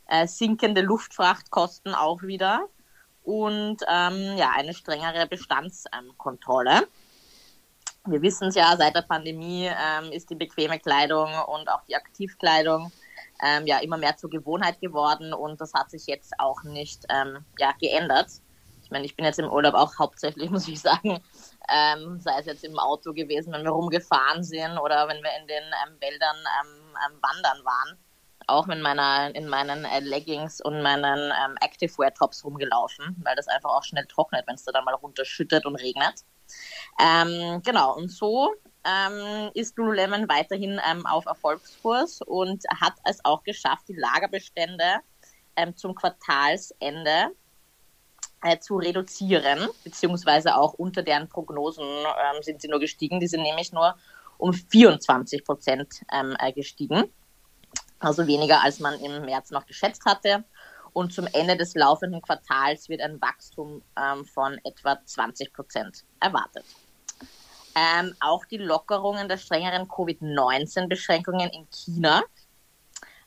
äh, 0.09 0.26
sinkende 0.26 0.81
Luftfrachtkosten 0.81 1.95
auch 1.95 2.23
wieder 2.23 2.69
und 3.23 3.78
ähm, 3.88 4.37
ja 4.37 4.50
eine 4.57 4.75
strengere 4.75 5.26
Bestandskontrolle. 5.26 6.88
Wir 8.07 8.21
wissen 8.21 8.49
es 8.49 8.57
ja, 8.57 8.76
seit 8.76 8.97
der 8.97 9.02
Pandemie 9.02 9.66
ähm, 9.71 10.11
ist 10.11 10.28
die 10.28 10.35
bequeme 10.35 10.81
Kleidung 10.81 11.31
und 11.47 11.69
auch 11.69 11.85
die 11.88 11.95
Aktivkleidung 11.95 12.90
ähm, 13.43 13.67
ja 13.67 13.79
immer 13.79 13.97
mehr 13.97 14.17
zur 14.17 14.31
Gewohnheit 14.31 14.81
geworden 14.81 15.33
und 15.33 15.61
das 15.61 15.75
hat 15.75 15.91
sich 15.91 16.07
jetzt 16.07 16.33
auch 16.39 16.63
nicht 16.63 17.05
ähm, 17.11 17.45
ja, 17.59 17.73
geändert. 17.81 18.29
Ich 18.85 18.91
meine, 18.91 19.05
ich 19.05 19.17
bin 19.17 19.25
jetzt 19.25 19.39
im 19.39 19.51
Urlaub 19.51 19.75
auch 19.75 19.99
hauptsächlich, 19.99 20.51
muss 20.51 20.69
ich 20.69 20.81
sagen, 20.81 21.23
ähm, 21.69 22.21
sei 22.21 22.39
es 22.39 22.47
jetzt 22.47 22.65
im 22.65 22.79
Auto 22.79 23.13
gewesen, 23.13 23.53
wenn 23.53 23.65
wir 23.65 23.71
rumgefahren 23.71 24.43
sind 24.43 24.79
oder 24.79 25.09
wenn 25.09 25.23
wir 25.23 25.31
in 25.41 25.47
den 25.49 25.65
ähm, 25.87 26.01
Wäldern 26.01 26.37
wandern 27.21 27.65
waren, 27.65 27.99
auch 28.47 28.67
mit 28.67 28.81
meiner, 28.81 29.35
in 29.35 29.49
meinen 29.49 29.85
äh, 29.85 30.01
Leggings 30.01 30.61
und 30.61 30.83
meinen 30.83 31.33
ähm, 31.33 31.57
Activewear-Tops 31.61 32.45
rumgelaufen, 32.45 33.17
weil 33.25 33.37
das 33.37 33.49
einfach 33.49 33.71
auch 33.71 33.85
schnell 33.85 34.07
trocknet, 34.07 34.47
wenn 34.47 34.55
es 34.55 34.65
da 34.65 34.73
dann 34.73 34.85
mal 34.85 34.95
runterschüttet 34.95 35.67
und 35.67 35.77
regnet. 35.77 36.25
Ähm, 37.01 37.63
genau, 37.65 37.97
und 37.97 38.11
so 38.11 38.53
ähm, 38.85 39.51
ist 39.55 39.77
Lululemon 39.77 40.29
weiterhin 40.29 40.81
ähm, 40.91 41.07
auf 41.07 41.27
Erfolgskurs 41.27 42.21
und 42.23 42.65
hat 42.81 42.95
es 43.05 43.25
auch 43.25 43.43
geschafft, 43.45 43.89
die 43.89 43.97
Lagerbestände 43.97 45.01
ähm, 45.57 45.77
zum 45.77 45.95
Quartalsende 45.95 47.33
äh, 48.43 48.59
zu 48.59 48.77
reduzieren, 48.77 49.69
beziehungsweise 49.85 50.57
auch 50.57 50.75
unter 50.75 51.03
deren 51.03 51.29
Prognosen 51.29 51.85
ähm, 51.85 52.43
sind 52.43 52.61
sie 52.61 52.69
nur 52.69 52.81
gestiegen. 52.81 53.21
Die 53.21 53.29
sind 53.29 53.43
nämlich 53.43 53.73
nur 53.73 53.97
um 54.39 54.53
24 54.53 55.45
Prozent 55.45 56.03
ähm, 56.12 56.37
äh, 56.41 56.53
gestiegen, 56.53 57.05
also 58.01 58.27
weniger 58.27 58.62
als 58.62 58.81
man 58.81 58.99
im 59.01 59.25
März 59.25 59.51
noch 59.51 59.67
geschätzt 59.67 60.05
hatte. 60.05 60.45
Und 60.93 61.15
zum 61.15 61.27
Ende 61.33 61.57
des 61.57 61.75
laufenden 61.75 62.21
Quartals 62.21 62.89
wird 62.89 63.01
ein 63.01 63.21
Wachstum 63.23 63.83
ähm, 63.97 64.27
von 64.27 64.59
etwa 64.65 64.99
20 65.03 65.53
Prozent 65.53 66.05
erwartet. 66.21 66.65
Ähm, 67.75 68.14
auch 68.21 68.45
die 68.45 68.59
Lockerungen 68.59 69.29
der 69.29 69.38
strengeren 69.38 69.88
Covid-19-Beschränkungen 69.88 71.50
in 71.50 71.67
China 71.71 72.23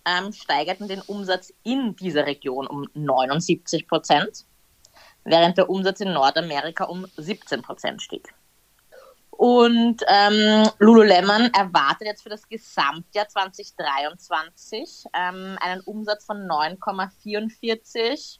ähm, 0.06 0.32
steigerten 0.32 0.88
den 0.88 1.02
Umsatz 1.02 1.52
in 1.64 1.96
dieser 1.96 2.26
Region 2.26 2.68
um 2.68 2.88
79 2.94 3.88
Prozent, 3.88 4.46
während 5.24 5.58
der 5.58 5.70
Umsatz 5.70 6.00
in 6.00 6.14
Nordamerika 6.14 6.86
um 6.86 7.08
17 7.18 7.62
Prozent 7.62 8.02
stieg. 8.02 8.34
Und 9.32 10.02
ähm, 10.08 10.70
Lululemon 10.80 11.52
erwartet 11.54 12.08
jetzt 12.08 12.24
für 12.24 12.30
das 12.30 12.48
Gesamtjahr 12.48 13.28
2023 13.28 15.06
ähm, 15.14 15.58
einen 15.60 15.82
Umsatz 15.82 16.24
von 16.24 16.48
9,44 16.48 18.40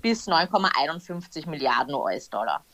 bis 0.00 0.26
9,51 0.26 1.48
Milliarden 1.48 1.94
US-Dollar. 1.94 2.64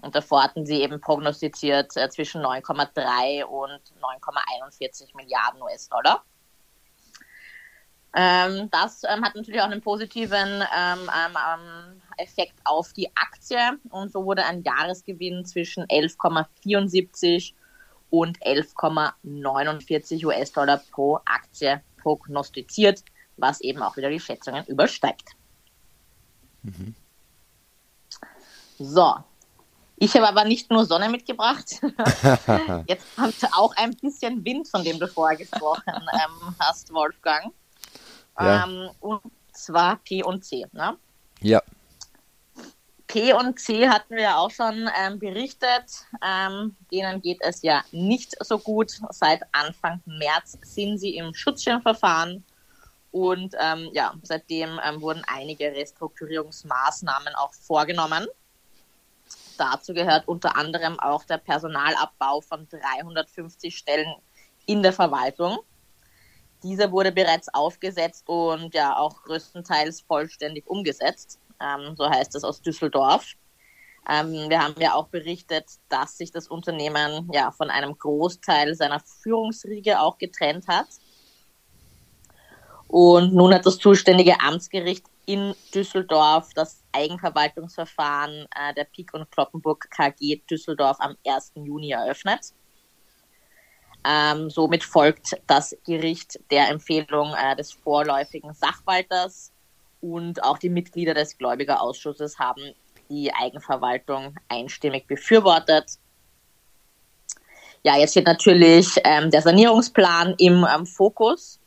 Und 0.00 0.14
davor 0.14 0.44
hatten 0.44 0.64
sie 0.64 0.80
eben 0.82 1.00
prognostiziert 1.00 1.96
äh, 1.96 2.08
zwischen 2.08 2.40
9,3 2.42 3.44
und 3.44 3.80
9,41 4.00 5.16
Milliarden 5.16 5.60
US-Dollar. 5.62 6.22
Ähm, 8.14 8.70
das 8.70 9.02
ähm, 9.04 9.24
hat 9.24 9.34
natürlich 9.34 9.60
auch 9.60 9.66
einen 9.66 9.82
positiven 9.82 10.62
ähm, 10.76 11.10
ähm, 11.10 11.36
ähm 11.36 12.02
Effekt 12.16 12.54
auf 12.64 12.92
die 12.92 13.08
Aktie 13.14 13.78
und 13.90 14.10
so 14.10 14.24
wurde 14.24 14.44
ein 14.44 14.62
Jahresgewinn 14.64 15.44
zwischen 15.44 15.84
11,74 15.84 17.52
und 18.10 18.40
11,49 18.40 20.26
US-Dollar 20.26 20.82
pro 20.90 21.20
Aktie 21.24 21.80
prognostiziert, 21.98 23.04
was 23.36 23.60
eben 23.60 23.82
auch 23.82 23.96
wieder 23.96 24.10
die 24.10 24.18
Schätzungen 24.18 24.64
übersteigt. 24.66 25.30
Mhm. 26.62 26.94
So, 28.78 29.16
ich 30.00 30.14
habe 30.14 30.28
aber 30.28 30.44
nicht 30.44 30.70
nur 30.70 30.84
Sonne 30.84 31.08
mitgebracht. 31.08 31.80
Jetzt 32.86 33.16
kommt 33.16 33.34
auch 33.52 33.74
ein 33.76 33.94
bisschen 33.96 34.44
Wind, 34.44 34.68
von 34.68 34.84
dem 34.84 34.98
du 34.98 35.08
vorher 35.08 35.36
gesprochen 35.36 35.82
ähm, 35.86 36.54
hast, 36.60 36.92
Wolfgang. 36.92 37.52
Ja. 38.38 38.64
Ähm, 38.64 38.90
und 39.00 39.22
zwar 39.52 39.96
P 39.96 40.22
und 40.22 40.44
C. 40.44 40.64
Ne? 40.72 40.96
Ja. 41.40 41.62
P 43.08 43.32
und 43.32 43.58
C 43.58 43.88
hatten 43.88 44.14
wir 44.14 44.22
ja 44.22 44.36
auch 44.36 44.50
schon 44.50 44.88
ähm, 45.00 45.18
berichtet. 45.18 46.06
Ähm, 46.24 46.76
denen 46.92 47.20
geht 47.20 47.38
es 47.40 47.62
ja 47.62 47.82
nicht 47.90 48.36
so 48.44 48.58
gut. 48.58 48.92
Seit 49.10 49.42
Anfang 49.52 50.00
März 50.04 50.58
sind 50.62 50.98
sie 50.98 51.16
im 51.16 51.34
Schutzschirmverfahren. 51.34 52.44
Und 53.10 53.54
ähm, 53.58 53.88
ja, 53.94 54.12
seitdem 54.22 54.78
ähm, 54.84 55.00
wurden 55.00 55.22
einige 55.26 55.72
Restrukturierungsmaßnahmen 55.72 57.34
auch 57.34 57.54
vorgenommen. 57.54 58.26
Dazu 59.58 59.92
gehört 59.92 60.28
unter 60.28 60.56
anderem 60.56 60.98
auch 61.00 61.24
der 61.24 61.38
Personalabbau 61.38 62.40
von 62.40 62.68
350 62.68 63.76
Stellen 63.76 64.14
in 64.66 64.82
der 64.82 64.92
Verwaltung. 64.92 65.58
Dieser 66.62 66.90
wurde 66.90 67.12
bereits 67.12 67.52
aufgesetzt 67.52 68.28
und 68.28 68.74
ja 68.74 68.96
auch 68.96 69.22
größtenteils 69.22 70.02
vollständig 70.02 70.66
umgesetzt. 70.66 71.38
Ähm, 71.60 71.94
so 71.96 72.08
heißt 72.08 72.34
es 72.34 72.44
aus 72.44 72.62
Düsseldorf. 72.62 73.34
Ähm, 74.08 74.48
wir 74.48 74.62
haben 74.62 74.74
ja 74.78 74.94
auch 74.94 75.08
berichtet, 75.08 75.66
dass 75.88 76.16
sich 76.16 76.32
das 76.32 76.48
Unternehmen 76.48 77.30
ja 77.32 77.50
von 77.50 77.70
einem 77.70 77.98
Großteil 77.98 78.74
seiner 78.74 79.00
Führungsriege 79.00 80.00
auch 80.00 80.18
getrennt 80.18 80.66
hat. 80.66 80.86
Und 82.88 83.34
nun 83.34 83.52
hat 83.52 83.66
das 83.66 83.78
zuständige 83.78 84.40
Amtsgericht 84.40 85.04
in 85.28 85.54
Düsseldorf 85.74 86.54
das 86.54 86.82
Eigenverwaltungsverfahren 86.92 88.46
äh, 88.56 88.72
der 88.74 88.84
Pik 88.84 89.12
und 89.12 89.30
Kloppenburg 89.30 89.86
KG 89.90 90.40
Düsseldorf 90.50 90.96
am 91.00 91.18
1. 91.26 91.52
Juni 91.56 91.90
eröffnet. 91.90 92.54
Ähm, 94.06 94.48
somit 94.48 94.84
folgt 94.84 95.38
das 95.46 95.76
Gericht 95.84 96.40
der 96.50 96.70
Empfehlung 96.70 97.34
äh, 97.34 97.54
des 97.56 97.72
vorläufigen 97.72 98.54
Sachwalters 98.54 99.52
und 100.00 100.42
auch 100.42 100.56
die 100.56 100.70
Mitglieder 100.70 101.12
des 101.12 101.36
Gläubigerausschusses 101.36 102.38
haben 102.38 102.72
die 103.10 103.30
Eigenverwaltung 103.34 104.34
einstimmig 104.48 105.06
befürwortet. 105.06 105.98
Ja, 107.82 107.98
jetzt 107.98 108.12
steht 108.12 108.26
natürlich 108.26 108.98
ähm, 109.04 109.30
der 109.30 109.42
Sanierungsplan 109.42 110.36
im 110.38 110.66
ähm, 110.74 110.86
Fokus 110.86 111.60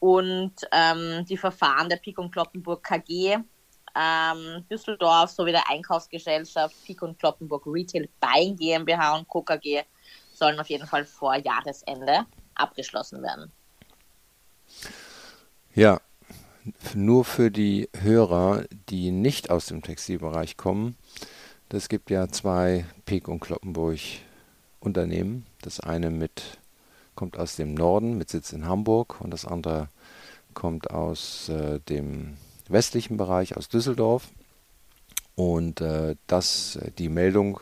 und 0.00 0.54
ähm, 0.72 1.24
die 1.26 1.36
Verfahren 1.36 1.88
der 1.88 1.96
Pik 1.96 2.18
und 2.18 2.30
Kloppenburg 2.30 2.82
KG 2.82 3.38
ähm, 3.98 4.64
Düsseldorf 4.70 5.30
sowie 5.30 5.52
der 5.52 5.68
Einkaufsgesellschaft 5.68 6.74
Pik 6.84 7.02
und 7.02 7.18
Kloppenburg 7.18 7.64
Retail 7.66 8.08
Buying 8.20 8.56
GmbH 8.56 9.16
und 9.16 9.28
Co. 9.28 9.42
KG 9.42 9.82
sollen 10.32 10.60
auf 10.60 10.68
jeden 10.68 10.86
Fall 10.86 11.04
vor 11.04 11.34
Jahresende 11.36 12.26
abgeschlossen 12.54 13.22
werden. 13.22 13.50
Ja, 15.74 16.00
nur 16.94 17.24
für 17.24 17.50
die 17.50 17.88
Hörer, 17.98 18.64
die 18.88 19.10
nicht 19.10 19.50
aus 19.50 19.66
dem 19.66 19.82
Textilbereich 19.82 20.56
kommen. 20.56 20.96
Es 21.70 21.88
gibt 21.88 22.10
ja 22.10 22.28
zwei 22.28 22.86
Pek 23.04 23.28
und 23.28 23.40
Kloppenburg 23.40 23.98
Unternehmen. 24.80 25.46
Das 25.62 25.80
eine 25.80 26.10
mit 26.10 26.58
kommt 27.18 27.36
aus 27.36 27.56
dem 27.56 27.74
Norden 27.74 28.16
mit 28.16 28.30
Sitz 28.30 28.52
in 28.52 28.66
Hamburg 28.66 29.20
und 29.20 29.32
das 29.32 29.44
andere 29.44 29.88
kommt 30.54 30.92
aus 30.92 31.48
äh, 31.48 31.80
dem 31.88 32.36
westlichen 32.68 33.16
Bereich, 33.16 33.56
aus 33.56 33.68
Düsseldorf. 33.68 34.28
Und 35.34 35.80
äh, 35.80 36.14
das, 36.28 36.78
die 36.98 37.08
Meldung 37.08 37.58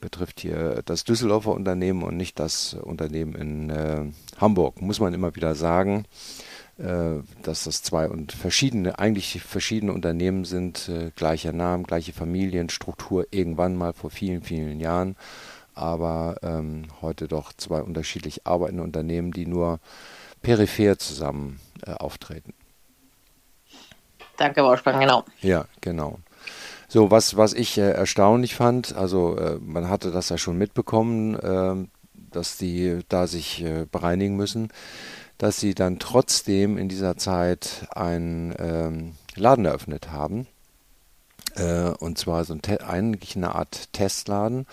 betrifft 0.00 0.38
hier 0.38 0.82
das 0.84 1.02
Düsseldorfer 1.02 1.50
Unternehmen 1.50 2.04
und 2.04 2.16
nicht 2.16 2.38
das 2.38 2.74
Unternehmen 2.74 3.34
in 3.34 3.70
äh, 3.70 4.04
Hamburg. 4.40 4.80
Muss 4.80 5.00
man 5.00 5.14
immer 5.14 5.34
wieder 5.34 5.56
sagen, 5.56 6.04
äh, 6.78 7.24
dass 7.42 7.64
das 7.64 7.82
zwei 7.82 8.08
und 8.08 8.30
verschiedene, 8.30 9.00
eigentlich 9.00 9.42
verschiedene 9.42 9.92
Unternehmen 9.92 10.44
sind, 10.44 10.88
äh, 10.88 11.10
gleicher 11.16 11.52
Name, 11.52 11.82
gleiche 11.82 12.12
Familienstruktur, 12.12 13.26
irgendwann 13.32 13.74
mal 13.74 13.94
vor 13.94 14.10
vielen, 14.10 14.42
vielen 14.42 14.78
Jahren, 14.78 15.16
aber 15.74 16.36
ähm, 16.42 16.84
heute 17.00 17.28
doch 17.28 17.52
zwei 17.52 17.82
unterschiedlich 17.82 18.46
arbeitende 18.46 18.82
Unternehmen, 18.82 19.32
die 19.32 19.46
nur 19.46 19.80
peripher 20.42 20.98
zusammen 20.98 21.60
äh, 21.86 21.92
auftreten. 21.92 22.54
Danke, 24.36 24.64
Wolfgang, 24.64 25.00
genau. 25.00 25.24
Ja, 25.40 25.66
genau. 25.80 26.18
So, 26.88 27.10
was, 27.10 27.36
was 27.36 27.54
ich 27.54 27.78
äh, 27.78 27.90
erstaunlich 27.92 28.54
fand, 28.54 28.94
also 28.94 29.36
äh, 29.36 29.58
man 29.60 29.88
hatte 29.88 30.10
das 30.10 30.28
ja 30.28 30.38
schon 30.38 30.58
mitbekommen, 30.58 31.34
äh, 31.36 31.88
dass 32.30 32.58
die 32.58 33.00
da 33.08 33.26
sich 33.26 33.62
äh, 33.62 33.86
bereinigen 33.90 34.36
müssen, 34.36 34.68
dass 35.38 35.58
sie 35.58 35.74
dann 35.74 35.98
trotzdem 35.98 36.78
in 36.78 36.88
dieser 36.88 37.16
Zeit 37.16 37.86
einen 37.94 38.54
ähm, 38.58 39.12
Laden 39.34 39.64
eröffnet 39.64 40.10
haben. 40.10 40.46
Äh, 41.56 41.90
und 41.98 42.18
zwar 42.18 42.44
so 42.44 42.54
ein 42.54 42.62
eigentlich 42.80 43.36
eine 43.36 43.54
Art 43.54 43.92
Testladen. 43.92 44.66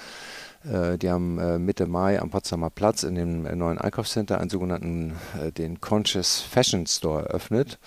Äh, 0.64 0.98
die 0.98 1.10
haben 1.10 1.64
Mitte 1.64 1.86
Mai 1.86 2.20
am 2.20 2.30
Potsdamer 2.30 2.70
Platz 2.70 3.04
in 3.04 3.16
dem 3.16 3.44
neuen 3.44 3.78
Einkaufscenter 3.78 4.40
einen 4.40 4.50
sogenannten, 4.50 5.16
den 5.58 5.82
Conscious 5.82 6.42
Fashion 6.42 6.86
Store 6.86 7.28
eröffnet. 7.28 7.80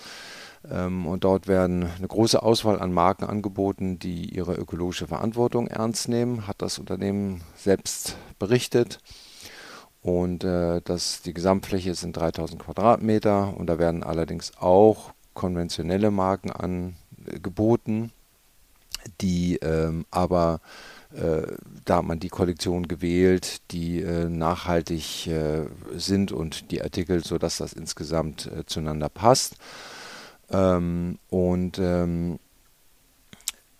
Ähm, 0.69 1.07
und 1.07 1.23
dort 1.23 1.47
werden 1.47 1.89
eine 1.97 2.07
große 2.07 2.41
Auswahl 2.41 2.79
an 2.79 2.93
Marken 2.93 3.25
angeboten, 3.25 3.99
die 3.99 4.33
ihre 4.33 4.55
ökologische 4.55 5.07
Verantwortung 5.07 5.67
ernst 5.67 6.07
nehmen, 6.07 6.47
hat 6.47 6.61
das 6.61 6.79
Unternehmen 6.79 7.41
selbst 7.55 8.15
berichtet. 8.39 8.99
Und 10.01 10.43
äh, 10.43 10.81
das, 10.83 11.21
die 11.21 11.33
Gesamtfläche 11.33 11.95
sind 11.95 12.17
3000 12.17 12.61
Quadratmeter 12.61 13.55
und 13.57 13.67
da 13.67 13.79
werden 13.79 14.03
allerdings 14.03 14.51
auch 14.59 15.13
konventionelle 15.33 16.11
Marken 16.11 16.51
angeboten, 16.51 18.11
die 19.21 19.57
ähm, 19.57 20.05
aber 20.11 20.61
äh, 20.61 20.67
da 21.85 21.97
hat 21.97 22.05
man 22.05 22.19
die 22.19 22.29
Kollektion 22.29 22.87
gewählt, 22.87 23.61
die 23.71 24.01
äh, 24.01 24.29
nachhaltig 24.29 25.27
äh, 25.27 25.65
sind 25.95 26.31
und 26.31 26.71
die 26.71 26.81
Artikel, 26.81 27.23
sodass 27.23 27.57
das 27.57 27.73
insgesamt 27.73 28.47
äh, 28.47 28.65
zueinander 28.65 29.09
passt. 29.09 29.55
Ähm, 30.51 31.19
und 31.29 31.79
ähm, 31.79 32.39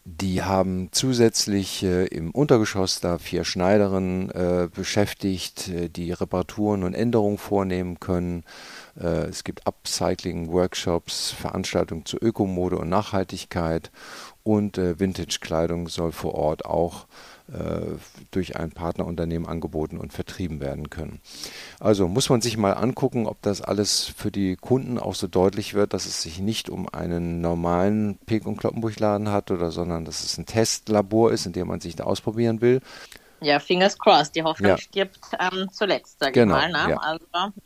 Die 0.05 0.43
haben 0.43 0.89
zusätzlich 0.91 1.81
äh, 1.81 2.07
im 2.07 2.31
Untergeschoss 2.31 2.99
da 2.99 3.17
vier 3.19 3.45
Schneiderinnen 3.45 4.29
äh, 4.31 4.67
beschäftigt, 4.73 5.69
äh, 5.69 5.87
die 5.87 6.11
Reparaturen 6.11 6.83
und 6.83 6.93
Änderungen 6.93 7.37
vornehmen 7.37 8.01
können. 8.01 8.43
Äh, 8.99 9.29
es 9.29 9.45
gibt 9.45 9.65
Upcycling-Workshops, 9.65 11.31
Veranstaltungen 11.31 12.05
zu 12.05 12.17
Ökomode 12.17 12.77
und 12.79 12.89
Nachhaltigkeit 12.89 13.91
und 14.43 14.77
äh, 14.77 14.99
Vintage-Kleidung 14.99 15.87
soll 15.87 16.11
vor 16.11 16.35
Ort 16.35 16.65
auch 16.65 17.05
äh, 17.51 17.97
durch 18.31 18.57
ein 18.57 18.71
Partnerunternehmen 18.71 19.47
angeboten 19.47 19.97
und 19.97 20.13
vertrieben 20.13 20.59
werden 20.59 20.89
können. 20.89 21.19
Also 21.79 22.07
muss 22.07 22.29
man 22.29 22.41
sich 22.41 22.57
mal 22.57 22.73
angucken, 22.73 23.25
ob 23.27 23.41
das 23.41 23.61
alles 23.61 24.05
für 24.05 24.31
die 24.31 24.55
Kunden 24.55 24.97
auch 24.97 25.15
so 25.15 25.27
deutlich 25.27 25.73
wird, 25.73 25.93
dass 25.93 26.05
es 26.05 26.21
sich 26.21 26.39
nicht 26.39 26.69
um 26.69 26.87
einen 26.89 27.41
normalen 27.41 28.17
Pek- 28.25 28.45
und 28.45 28.57
Kloppenburgladen 28.57 29.29
hat 29.29 29.51
oder 29.51 29.71
sondern 29.71 30.05
dass 30.05 30.23
es 30.23 30.37
ein 30.37 30.45
Testlabor 30.45 31.31
ist, 31.31 31.45
in 31.45 31.53
dem 31.53 31.67
man 31.67 31.79
sich 31.79 31.95
da 31.95 32.03
ausprobieren 32.03 32.61
will. 32.61 32.81
Ja, 33.41 33.59
fingers 33.59 33.97
crossed. 33.97 34.35
Die 34.35 34.43
Hoffnung 34.43 34.71
ja. 34.71 34.77
stirbt 34.77 35.19
ähm, 35.37 35.67
zuletzt, 35.71 36.19
sage 36.19 36.31
genau, 36.31 36.55
ich 36.57 36.71
mal. 36.71 36.85
Ne? 36.87 36.91
Ja. 36.91 36.97
Also 36.97 37.25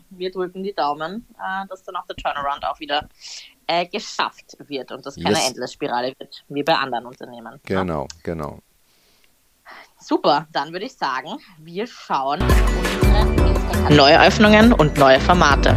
wir 0.09 0.31
drücken 0.31 0.63
die 0.63 0.73
Daumen, 0.73 1.27
äh, 1.37 1.67
dass 1.67 1.83
dann 1.83 1.95
auch 1.95 2.05
der 2.07 2.15
Turnaround 2.15 2.65
auch 2.65 2.79
wieder 2.79 3.07
äh, 3.67 3.85
geschafft 3.85 4.57
wird 4.67 4.91
und 4.91 5.05
das 5.05 5.15
keine 5.15 5.37
yes. 5.37 5.49
Endlessspirale 5.49 6.13
wird, 6.17 6.43
wie 6.47 6.63
bei 6.63 6.75
anderen 6.75 7.05
Unternehmen. 7.05 7.53
Ne? 7.53 7.59
Genau, 7.65 8.01
ne? 8.03 8.07
genau. 8.23 8.59
Super, 9.99 10.47
dann 10.53 10.71
würde 10.71 10.85
ich 10.85 10.95
sagen, 10.95 11.37
wir 11.59 11.85
schauen 11.87 12.41
unsere 12.41 13.93
Neueröffnungen 13.93 14.73
und 14.73 14.97
neue 14.97 15.19
Formate. 15.19 15.69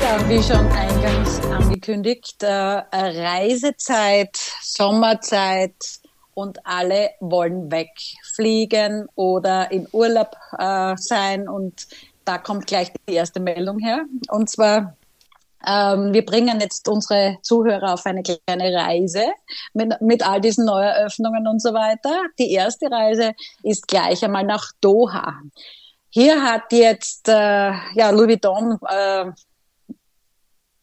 Ja, 0.00 0.28
wie 0.28 0.42
schon 0.42 0.66
eingangs 0.68 1.40
angekündigt, 1.42 2.42
äh, 2.42 2.82
Reisezeit, 2.92 4.36
Sommerzeit 4.62 5.74
und 6.34 6.64
alle 6.64 7.10
wollen 7.20 7.70
wegfliegen 7.70 9.06
oder 9.14 9.70
in 9.70 9.86
Urlaub 9.92 10.36
äh, 10.58 10.96
sein 10.96 11.48
und 11.48 11.86
da 12.24 12.36
kommt 12.36 12.66
gleich 12.66 12.92
die 13.08 13.14
erste 13.14 13.40
Meldung 13.40 13.78
her. 13.78 14.04
Und 14.28 14.50
zwar 14.50 14.97
ähm, 15.66 16.12
wir 16.12 16.24
bringen 16.24 16.60
jetzt 16.60 16.88
unsere 16.88 17.38
Zuhörer 17.42 17.94
auf 17.94 18.06
eine 18.06 18.22
kleine 18.22 18.74
Reise 18.74 19.26
mit, 19.72 20.00
mit 20.00 20.26
all 20.26 20.40
diesen 20.40 20.64
Neueröffnungen 20.64 21.46
und 21.46 21.60
so 21.60 21.72
weiter. 21.74 22.16
Die 22.38 22.52
erste 22.52 22.90
Reise 22.90 23.32
ist 23.62 23.88
gleich 23.88 24.24
einmal 24.24 24.44
nach 24.44 24.72
Doha. 24.80 25.40
Hier 26.10 26.42
hat 26.42 26.72
jetzt 26.72 27.28
äh, 27.28 27.72
ja, 27.94 28.10
Louis 28.10 28.28
Vuitton 28.28 28.78
äh, 28.88 29.26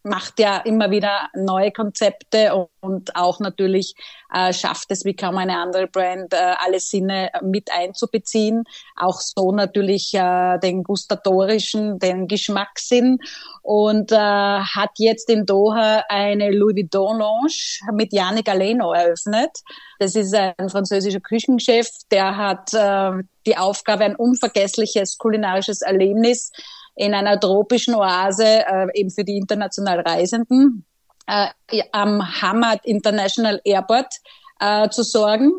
macht 0.06 0.40
ja 0.40 0.58
immer 0.58 0.92
wieder 0.92 1.30
neue 1.34 1.72
Konzepte 1.72 2.68
und 2.80 3.16
auch 3.16 3.40
natürlich 3.40 3.96
äh, 4.32 4.54
schafft 4.54 4.92
es 4.92 5.04
wie 5.04 5.16
kaum 5.16 5.38
eine 5.38 5.58
andere 5.58 5.88
Brand, 5.88 6.32
äh, 6.32 6.54
alle 6.64 6.80
Sinne 6.80 7.32
mit 7.42 7.72
einzubeziehen. 7.72 8.66
Auch 8.96 9.20
so 9.20 9.52
natürlich 9.52 10.14
äh, 10.14 10.60
den 10.60 10.84
gustatorischen, 10.84 11.98
den 11.98 12.28
Geschmackssinn 12.28 13.18
und 13.64 14.12
äh, 14.12 14.16
hat 14.16 14.92
jetzt 14.98 15.30
in 15.30 15.48
Doha 15.48 16.04
eine 16.08 16.52
Louis 16.52 16.76
Vuitton 16.76 17.18
Lounge 17.18 17.80
mit 17.94 18.14
Yannick 18.14 18.48
Aleno 18.48 18.94
eröffnet. 18.94 19.58
Das 19.98 20.14
ist 20.16 20.36
ein 20.36 20.70
französischer 20.70 21.20
Küchenchef, 21.20 21.90
der 22.12 22.38
hat 22.38 22.74
äh, 22.74 23.24
die 23.48 23.58
Aufgabe, 23.58 24.04
ein 24.04 24.16
unvergessliches 24.16 25.18
kulinarisches 25.18 25.82
Erlebnis 25.82 26.52
in 26.96 27.14
einer 27.14 27.40
tropischen 27.40 27.96
Oase 27.96 28.46
äh, 28.46 28.88
eben 28.94 29.12
für 29.12 29.24
die 29.24 29.38
international 29.38 30.00
Reisenden 30.00 30.86
äh, 31.28 31.48
am 31.92 32.42
Hamad 32.42 32.86
International 32.86 33.60
Airport 33.64 34.14
äh, 34.60 34.90
zu 34.90 35.04
sorgen, 35.04 35.52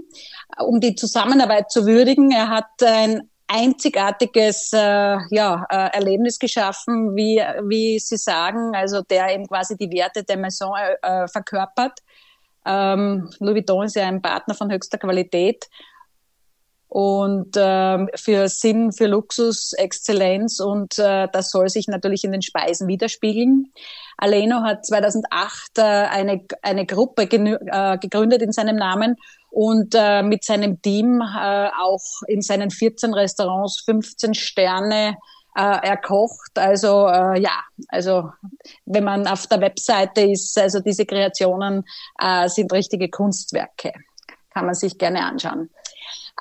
um 0.59 0.81
die 0.81 0.95
Zusammenarbeit 0.95 1.71
zu 1.71 1.87
würdigen. 1.87 2.31
Er 2.31 2.49
hat 2.49 2.67
ein 2.83 3.29
einzigartiges 3.49 4.73
äh, 4.73 4.79
ja, 5.31 5.65
äh, 5.71 5.91
Erlebnis 5.93 6.39
geschaffen, 6.39 7.15
wie, 7.15 7.37
wie 7.65 7.99
Sie 7.99 8.17
sagen, 8.17 8.75
also 8.75 9.03
der 9.03 9.33
eben 9.33 9.47
quasi 9.47 9.77
die 9.77 9.91
Werte 9.91 10.25
der 10.25 10.37
Maison 10.37 10.75
äh, 11.03 11.29
verkörpert. 11.29 12.01
Ähm, 12.65 13.31
Louis 13.39 13.55
Vuitton 13.55 13.85
ist 13.85 13.95
ja 13.95 14.07
ein 14.07 14.23
Partner 14.23 14.55
von 14.55 14.73
höchster 14.73 14.99
Qualität 14.99 15.69
und 16.97 17.57
ähm, 17.59 18.09
für 18.15 18.49
Sinn, 18.49 18.91
für 18.91 19.07
Luxus, 19.07 19.75
Exzellenz 19.75 20.61
und 20.61 20.99
äh, 20.99 21.29
das 21.31 21.51
soll 21.51 21.69
sich 21.69 21.89
natürlich 21.89 22.25
in 22.25 22.33
den 22.33 22.41
Speisen 22.41 22.89
widerspiegeln. 22.89 23.71
Aleno 24.17 24.63
hat 24.63 24.87
2008 24.87 25.77
äh, 25.77 25.83
eine, 25.83 26.43
eine 26.63 26.87
Gruppe 26.87 27.25
äh, 27.25 27.99
gegründet 27.99 28.41
in 28.41 28.51
seinem 28.51 28.77
Namen 28.77 29.17
und 29.51 29.95
äh, 29.95 30.23
mit 30.23 30.43
seinem 30.43 30.81
Team 30.81 31.21
äh, 31.21 31.69
auch 31.79 32.23
in 32.29 32.41
seinen 32.41 32.71
14 32.71 33.13
Restaurants 33.13 33.83
15 33.85 34.33
Sterne 34.33 35.19
äh, 35.55 35.87
erkocht. 35.87 36.59
Also 36.59 37.09
äh, 37.09 37.39
ja, 37.39 37.61
also 37.89 38.31
wenn 38.87 39.05
man 39.05 39.27
auf 39.27 39.47
der 39.49 39.61
Webseite 39.61 40.23
ist, 40.23 40.59
also 40.59 40.81
diese 40.81 41.05
Kreationen 41.05 41.85
äh, 42.19 42.49
sind 42.49 42.73
richtige 42.73 43.11
Kunstwerke. 43.11 43.93
Kann 44.55 44.65
man 44.65 44.75
sich 44.75 44.97
gerne 44.97 45.23
anschauen. 45.27 45.69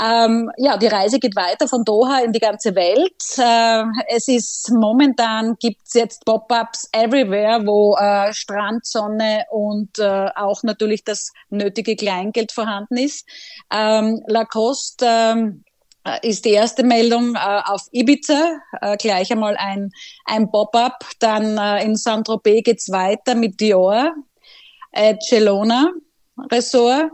Ähm, 0.02 0.52
ja, 0.58 0.76
die 0.76 0.88
Reise 0.88 1.20
geht 1.20 1.38
weiter 1.38 1.70
von 1.70 1.86
Doha 1.86 2.20
in 2.20 2.34
die 2.34 2.40
ganze 2.40 2.76
Welt. 2.76 3.14
Äh, 3.38 3.84
es 4.14 4.28
ist 4.28 4.72
momentan 4.72 5.56
gibt's 5.58 5.94
jetzt 5.94 6.26
Pop-ups 6.26 6.90
everywhere, 6.92 7.66
wo 7.66 7.96
äh, 7.96 8.34
Strandsonne 8.34 9.46
und 9.52 9.98
äh, 10.00 10.30
auch 10.36 10.64
natürlich 10.64 11.06
das 11.06 11.32
nötige 11.50 11.96
Kleingeld 11.96 12.52
vorhanden 12.52 12.98
ist. 12.98 13.26
Ähm, 13.72 14.22
Lacoste 14.28 15.06
ähm, 15.06 15.64
äh, 16.04 16.28
ist 16.28 16.44
die 16.44 16.52
erste 16.52 16.84
Meldung 16.84 17.36
äh, 17.36 17.62
auf 17.66 17.84
Ibiza, 17.92 18.60
äh, 18.82 18.98
gleich 18.98 19.32
einmal 19.32 19.56
ein, 19.56 19.92
ein 20.26 20.52
Pop-up. 20.52 21.06
Dann 21.20 21.58
äh, 21.58 21.86
in 21.86 21.96
Saint-Tropez 21.96 22.64
geht's 22.64 22.92
weiter 22.92 23.34
mit 23.34 23.62
Dior, 23.62 24.14
äh, 24.92 25.16
Celona 25.20 25.90
Resort 26.52 27.12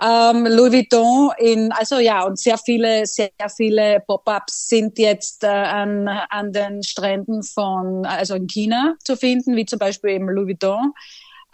ähm, 0.00 0.46
Louis 0.46 0.72
Vuitton 0.72 1.32
in, 1.38 1.72
also 1.72 1.98
ja, 1.98 2.24
und 2.24 2.38
sehr 2.38 2.58
viele, 2.58 3.04
sehr 3.04 3.30
viele 3.54 4.00
Pop-ups 4.06 4.68
sind 4.68 4.98
jetzt 4.98 5.42
äh, 5.42 5.48
an, 5.48 6.06
an 6.08 6.52
den 6.52 6.82
Stränden 6.82 7.42
von, 7.42 8.06
also 8.06 8.34
in 8.34 8.46
China 8.46 8.94
zu 9.04 9.16
finden, 9.16 9.56
wie 9.56 9.66
zum 9.66 9.78
Beispiel 9.78 10.10
eben 10.10 10.28
Louis 10.28 10.48
Vuitton. 10.48 10.92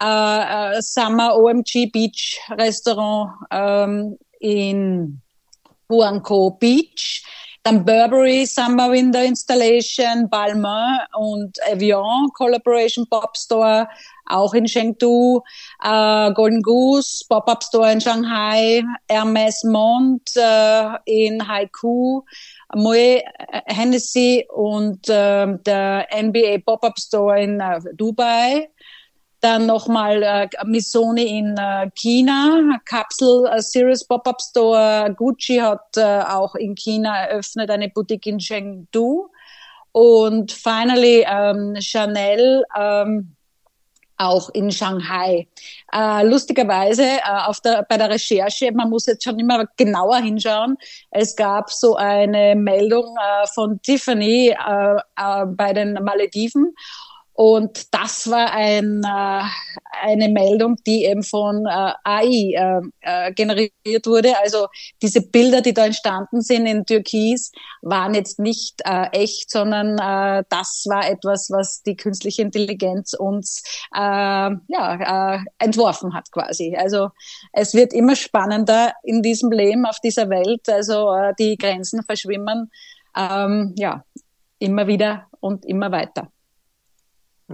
Äh, 0.00 0.76
äh, 0.76 0.82
Summer 0.82 1.36
OMG 1.36 1.90
Beach 1.90 2.38
Restaurant 2.50 3.30
ähm, 3.50 4.18
in 4.40 5.20
Huangco 5.88 6.50
Beach. 6.50 7.24
Dann 7.62 7.82
Burberry 7.82 8.44
Summer 8.44 8.92
Winter 8.92 9.24
Installation, 9.24 10.28
Balmain 10.28 10.98
und 11.16 11.56
Evian 11.66 12.28
Collaboration 12.34 13.06
Pop 13.08 13.34
Store 13.38 13.88
auch 14.26 14.54
in 14.54 14.66
Chengdu, 14.66 15.42
äh, 15.82 16.32
Golden 16.32 16.62
Goose, 16.62 17.24
Pop-Up 17.28 17.62
Store 17.62 17.92
in 17.92 18.00
Shanghai, 18.00 18.82
Hermes 19.08 19.64
Mont 19.64 20.30
äh, 20.36 20.96
in 21.06 21.46
Haiku, 21.46 22.22
Moe 22.74 22.96
äh, 22.96 23.22
Hennessy 23.66 24.46
und 24.52 25.08
äh, 25.08 25.58
der 25.64 26.08
NBA 26.14 26.58
Pop-Up 26.64 26.98
Store 26.98 27.40
in 27.40 27.60
äh, 27.60 27.80
Dubai. 27.94 28.68
Dann 29.40 29.66
nochmal 29.66 30.22
äh, 30.22 30.48
Missoni 30.64 31.38
in 31.38 31.56
äh, 31.58 31.90
China, 31.94 32.78
Capsule 32.86 33.50
äh, 33.50 33.60
Series 33.60 34.02
Pop-Up 34.04 34.40
Store. 34.40 35.14
Gucci 35.14 35.58
hat 35.58 35.96
äh, 35.98 36.22
auch 36.22 36.54
in 36.54 36.74
China 36.74 37.14
eröffnet 37.26 37.70
eine 37.70 37.90
Boutique 37.90 38.26
in 38.26 38.38
Chengdu. 38.38 39.28
Und 39.92 40.50
finally 40.50 41.24
ähm, 41.28 41.76
Chanel 41.78 42.64
ähm, 42.76 43.33
auch 44.16 44.48
in 44.50 44.70
Shanghai. 44.70 45.46
Äh, 45.92 46.26
lustigerweise 46.26 47.04
äh, 47.04 47.20
auf 47.46 47.60
der, 47.60 47.84
bei 47.88 47.96
der 47.96 48.10
Recherche, 48.10 48.72
man 48.72 48.90
muss 48.90 49.06
jetzt 49.06 49.24
schon 49.24 49.38
immer 49.38 49.66
genauer 49.76 50.18
hinschauen, 50.18 50.76
es 51.10 51.34
gab 51.36 51.70
so 51.70 51.96
eine 51.96 52.54
Meldung 52.56 53.16
äh, 53.16 53.46
von 53.54 53.80
Tiffany 53.82 54.48
äh, 54.48 54.96
äh, 55.16 55.46
bei 55.46 55.72
den 55.72 55.94
Malediven 55.94 56.74
und 57.36 57.92
das 57.92 58.30
war 58.30 58.52
ein, 58.52 59.02
äh, 59.02 59.42
eine 60.02 60.28
Meldung, 60.28 60.76
die 60.86 61.04
eben 61.04 61.24
von 61.24 61.66
äh, 61.66 61.92
AI 62.04 62.54
äh, 62.54 62.80
äh, 63.00 63.32
generiert 63.32 64.06
wurde. 64.06 64.38
Also 64.40 64.68
diese 65.02 65.20
Bilder, 65.20 65.60
die 65.60 65.74
da 65.74 65.86
entstanden 65.86 66.42
sind 66.42 66.66
in 66.66 66.86
Türkis, 66.86 67.50
waren 67.82 68.14
jetzt 68.14 68.38
nicht 68.38 68.82
äh, 68.84 69.08
echt, 69.10 69.50
sondern 69.50 69.98
äh, 69.98 70.44
das 70.48 70.84
war 70.88 71.10
etwas, 71.10 71.50
was 71.50 71.82
die 71.82 71.96
künstliche 71.96 72.42
Intelligenz 72.42 73.14
uns 73.14 73.64
äh, 73.92 73.98
ja, 73.98 75.34
äh, 75.34 75.38
entworfen 75.58 76.14
hat 76.14 76.30
quasi. 76.30 76.76
Also 76.76 77.08
es 77.52 77.74
wird 77.74 77.92
immer 77.92 78.14
spannender 78.14 78.92
in 79.02 79.22
diesem 79.22 79.50
Leben 79.50 79.86
auf 79.86 79.98
dieser 79.98 80.30
Welt. 80.30 80.68
Also 80.68 81.12
äh, 81.12 81.32
die 81.36 81.56
Grenzen 81.56 82.04
verschwimmen. 82.04 82.70
Ähm, 83.16 83.74
ja, 83.76 84.04
immer 84.60 84.86
wieder 84.86 85.26
und 85.40 85.64
immer 85.64 85.90
weiter. 85.90 86.28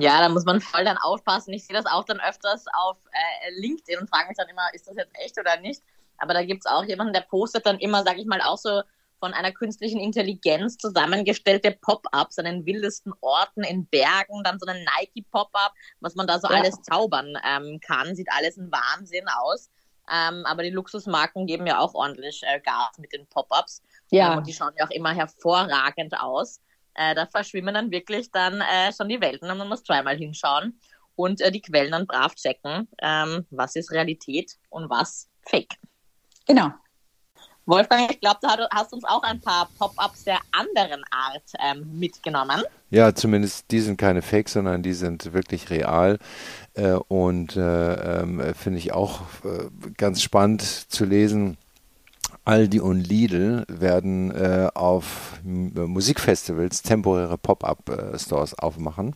Ja, 0.00 0.20
da 0.20 0.28
muss 0.28 0.44
man 0.44 0.60
voll 0.60 0.84
dann 0.84 0.98
aufpassen. 0.98 1.52
Ich 1.52 1.66
sehe 1.66 1.76
das 1.76 1.86
auch 1.86 2.04
dann 2.04 2.20
öfters 2.20 2.66
auf 2.72 2.98
äh, 3.12 3.60
LinkedIn 3.60 3.98
und 3.98 4.08
frage 4.08 4.28
mich 4.28 4.36
dann 4.36 4.48
immer, 4.48 4.72
ist 4.72 4.88
das 4.88 4.96
jetzt 4.96 5.12
echt 5.14 5.38
oder 5.38 5.58
nicht? 5.60 5.82
Aber 6.18 6.34
da 6.34 6.44
gibt 6.44 6.64
es 6.64 6.70
auch 6.70 6.84
jemanden, 6.84 7.12
der 7.12 7.22
postet 7.22 7.66
dann 7.66 7.78
immer, 7.78 8.04
sag 8.04 8.18
ich 8.18 8.26
mal, 8.26 8.40
auch 8.42 8.58
so 8.58 8.82
von 9.20 9.34
einer 9.34 9.52
künstlichen 9.52 10.00
Intelligenz 10.00 10.78
zusammengestellte 10.78 11.72
Pop-ups 11.72 12.38
an 12.38 12.46
den 12.46 12.66
wildesten 12.66 13.12
Orten 13.20 13.62
in 13.62 13.86
Bergen, 13.86 14.42
dann 14.42 14.58
so 14.58 14.66
ein 14.66 14.84
Nike-Pop-up, 14.98 15.72
was 16.00 16.14
man 16.14 16.26
da 16.26 16.40
so 16.40 16.48
ja. 16.48 16.56
alles 16.56 16.80
zaubern 16.82 17.34
ähm, 17.44 17.80
kann. 17.80 18.16
Sieht 18.16 18.28
alles 18.30 18.56
ein 18.56 18.72
Wahnsinn 18.72 19.26
aus. 19.28 19.70
Ähm, 20.10 20.44
aber 20.46 20.62
die 20.62 20.70
Luxusmarken 20.70 21.46
geben 21.46 21.66
ja 21.66 21.78
auch 21.78 21.94
ordentlich 21.94 22.42
äh, 22.44 22.60
Gas 22.60 22.98
mit 22.98 23.12
den 23.12 23.26
Pop-ups. 23.26 23.82
Ja. 24.10 24.32
Ähm, 24.32 24.38
und 24.38 24.46
die 24.46 24.54
schauen 24.54 24.72
ja 24.76 24.86
auch 24.86 24.90
immer 24.90 25.12
hervorragend 25.12 26.18
aus. 26.18 26.60
Äh, 27.00 27.14
da 27.14 27.24
verschwimmen 27.26 27.72
dann 27.72 27.90
wirklich 27.90 28.30
dann 28.30 28.60
äh, 28.60 28.92
schon 28.94 29.08
die 29.08 29.20
Welten 29.20 29.50
und 29.50 29.56
man 29.56 29.68
muss 29.68 29.82
zweimal 29.82 30.18
hinschauen 30.18 30.78
und 31.16 31.40
äh, 31.40 31.50
die 31.50 31.62
Quellen 31.62 31.92
dann 31.92 32.06
brav 32.06 32.34
checken, 32.34 32.88
ähm, 33.00 33.46
was 33.50 33.74
ist 33.74 33.90
Realität 33.90 34.52
und 34.68 34.90
was 34.90 35.30
Fake. 35.48 35.76
Genau. 36.46 36.70
Wolfgang, 37.64 38.10
ich 38.10 38.20
glaube, 38.20 38.40
du 38.42 38.68
hast 38.70 38.92
uns 38.92 39.04
auch 39.04 39.22
ein 39.22 39.40
paar 39.40 39.70
Pop-ups 39.78 40.24
der 40.24 40.40
anderen 40.50 41.02
Art 41.10 41.44
ähm, 41.58 41.98
mitgenommen. 41.98 42.62
Ja, 42.90 43.14
zumindest 43.14 43.70
die 43.70 43.80
sind 43.80 43.96
keine 43.96 44.20
Fake, 44.20 44.48
sondern 44.50 44.82
die 44.82 44.92
sind 44.92 45.32
wirklich 45.32 45.70
real. 45.70 46.18
Äh, 46.74 46.92
und 47.08 47.56
äh, 47.56 47.94
äh, 48.22 48.54
finde 48.54 48.78
ich 48.78 48.92
auch 48.92 49.22
äh, 49.44 49.68
ganz 49.96 50.20
spannend 50.20 50.62
zu 50.62 51.06
lesen. 51.06 51.56
Aldi 52.50 52.80
und 52.80 53.06
Lidl 53.06 53.64
werden 53.68 54.32
äh, 54.32 54.66
auf 54.74 55.40
Musikfestivals 55.44 56.82
temporäre 56.82 57.38
Pop-up-Stores 57.38 58.58
aufmachen. 58.58 59.14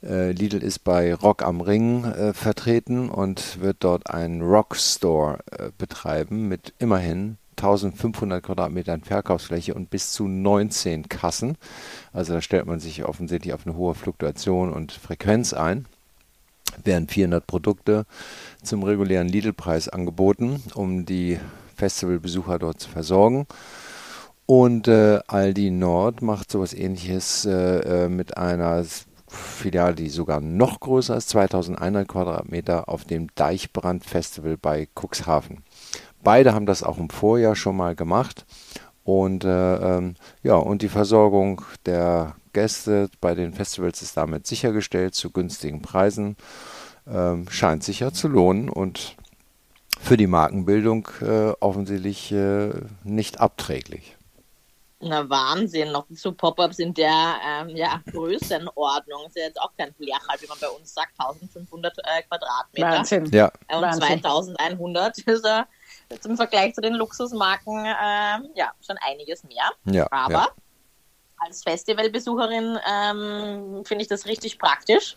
Äh, 0.00 0.30
Lidl 0.30 0.62
ist 0.62 0.84
bei 0.84 1.12
Rock 1.12 1.42
am 1.42 1.60
Ring 1.60 2.04
äh, 2.04 2.32
vertreten 2.34 3.10
und 3.10 3.60
wird 3.60 3.78
dort 3.80 4.10
einen 4.10 4.42
Rock-Store 4.42 5.40
äh, 5.50 5.70
betreiben 5.76 6.46
mit 6.46 6.72
immerhin 6.78 7.36
1500 7.56 8.44
Quadratmetern 8.44 9.02
Verkaufsfläche 9.02 9.74
und 9.74 9.90
bis 9.90 10.12
zu 10.12 10.28
19 10.28 11.08
Kassen. 11.08 11.56
Also 12.12 12.34
da 12.34 12.40
stellt 12.40 12.66
man 12.66 12.78
sich 12.78 13.04
offensichtlich 13.04 13.54
auf 13.54 13.66
eine 13.66 13.74
hohe 13.76 13.96
Fluktuation 13.96 14.72
und 14.72 14.92
Frequenz 14.92 15.52
ein. 15.52 15.86
Werden 16.84 17.08
400 17.08 17.44
Produkte 17.44 18.06
zum 18.62 18.84
regulären 18.84 19.26
Lidl-Preis 19.26 19.88
angeboten, 19.88 20.62
um 20.74 21.06
die 21.06 21.40
Festivalbesucher 21.76 22.58
dort 22.58 22.80
zu 22.80 22.90
versorgen. 22.90 23.46
Und 24.46 24.86
äh, 24.86 25.20
Aldi 25.26 25.70
Nord 25.70 26.22
macht 26.22 26.50
sowas 26.50 26.72
ähnliches 26.72 27.44
äh, 27.46 28.04
äh 28.04 28.08
mit 28.08 28.36
einer 28.36 28.84
Filiale, 29.28 29.96
die 29.96 30.08
sogar 30.08 30.40
noch 30.40 30.80
größer 30.80 31.16
ist, 31.16 31.30
2100 31.30 32.06
Quadratmeter 32.06 32.88
auf 32.88 33.04
dem 33.04 33.28
Deichbrand 33.34 34.04
Festival 34.04 34.56
bei 34.56 34.88
Cuxhaven. 34.94 35.62
Beide 36.22 36.54
haben 36.54 36.66
das 36.66 36.82
auch 36.82 36.98
im 36.98 37.10
Vorjahr 37.10 37.56
schon 37.56 37.76
mal 37.76 37.94
gemacht. 37.94 38.46
Und 39.04 39.44
äh, 39.44 39.98
ähm, 39.98 40.14
ja, 40.42 40.56
und 40.56 40.82
die 40.82 40.88
Versorgung 40.88 41.62
der 41.86 42.34
Gäste 42.52 43.08
bei 43.20 43.34
den 43.34 43.52
Festivals 43.52 44.02
ist 44.02 44.16
damit 44.16 44.46
sichergestellt 44.46 45.14
zu 45.14 45.30
günstigen 45.30 45.82
Preisen. 45.82 46.36
Ähm, 47.06 47.46
scheint 47.48 47.84
sich 47.84 48.00
ja 48.00 48.12
zu 48.12 48.26
lohnen 48.26 48.68
und 48.68 49.16
für 50.00 50.16
die 50.16 50.26
Markenbildung 50.26 51.08
äh, 51.20 51.52
offensichtlich 51.60 52.32
äh, 52.32 52.70
nicht 53.04 53.40
abträglich. 53.40 54.16
Na 55.00 55.28
Wahnsinn, 55.28 55.92
noch 55.92 56.06
zu 56.14 56.32
Pop-ups 56.32 56.78
in 56.78 56.94
der 56.94 57.36
ähm, 57.46 57.68
ja, 57.68 58.00
Größenordnung. 58.10 59.26
Ist 59.26 59.36
ja 59.36 59.44
jetzt 59.44 59.60
auch 59.60 59.70
kein 59.76 59.92
Flächhalt, 59.94 60.40
wie 60.40 60.46
man 60.46 60.58
bei 60.58 60.68
uns 60.68 60.94
sagt, 60.94 61.12
1500 61.18 61.98
äh, 61.98 62.22
Quadratmeter. 62.22 62.86
Wahnsinn. 62.86 63.26
Ja. 63.26 63.52
Und 63.70 63.82
Wahnsinn. 63.82 64.22
2100 64.22 65.18
ist 65.18 65.44
er 65.44 65.66
jetzt 66.10 66.24
im 66.24 66.36
Vergleich 66.36 66.74
zu 66.74 66.80
den 66.80 66.94
Luxusmarken 66.94 67.84
ähm, 67.84 68.48
ja 68.54 68.72
schon 68.84 68.96
einiges 69.06 69.44
mehr. 69.44 69.70
Ja, 69.84 70.06
Aber 70.10 70.32
ja. 70.32 70.48
als 71.38 71.62
Festivalbesucherin 71.62 72.78
ähm, 72.90 73.84
finde 73.84 74.02
ich 74.02 74.08
das 74.08 74.24
richtig 74.24 74.58
praktisch. 74.58 75.16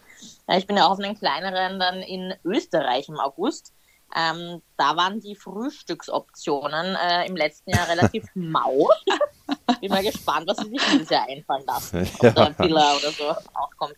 Ich 0.57 0.67
bin 0.67 0.75
ja 0.75 0.87
auch 0.87 0.91
auf 0.91 0.99
einen 0.99 1.17
kleineren 1.17 1.79
dann 1.79 2.01
in 2.01 2.33
Österreich 2.43 3.07
im 3.07 3.19
August. 3.19 3.71
Ähm, 4.15 4.61
da 4.77 4.95
waren 4.95 5.19
die 5.19 5.35
Frühstücksoptionen 5.35 6.95
äh, 6.95 7.27
im 7.27 7.35
letzten 7.35 7.71
Jahr 7.71 7.87
relativ 7.87 8.25
mau. 8.33 8.89
Bin 9.81 9.91
mal 9.91 10.03
gespannt, 10.03 10.47
was 10.47 10.57
sie 10.57 10.69
sich 10.69 10.81
dieses 10.91 11.09
Jahr 11.09 11.27
einfallen 11.27 11.65
lassen. 11.65 12.09
Ob 12.19 12.35
da 12.35 12.45
ein 12.45 12.59
Villa 12.59 12.95
oder 12.95 13.11
so 13.11 13.29
auch 13.29 13.69
kommt. 13.77 13.97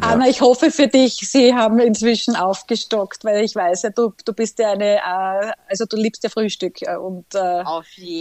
Ja. 0.00 0.12
Anna, 0.12 0.28
ich 0.28 0.40
hoffe 0.40 0.70
für 0.70 0.88
dich, 0.88 1.14
Sie 1.16 1.54
haben 1.54 1.78
inzwischen 1.78 2.34
aufgestockt, 2.34 3.22
weil 3.24 3.44
ich 3.44 3.54
weiß 3.54 3.82
ja, 3.82 3.90
du, 3.90 4.14
du 4.24 4.32
bist 4.32 4.58
ja 4.58 4.72
eine, 4.72 4.96
äh, 4.96 5.52
also 5.68 5.84
du 5.84 5.96
liebst 5.96 6.24
ja 6.24 6.30
Frühstück 6.30 6.80
äh, 6.82 6.96
und 6.96 7.26
äh, 7.34 7.64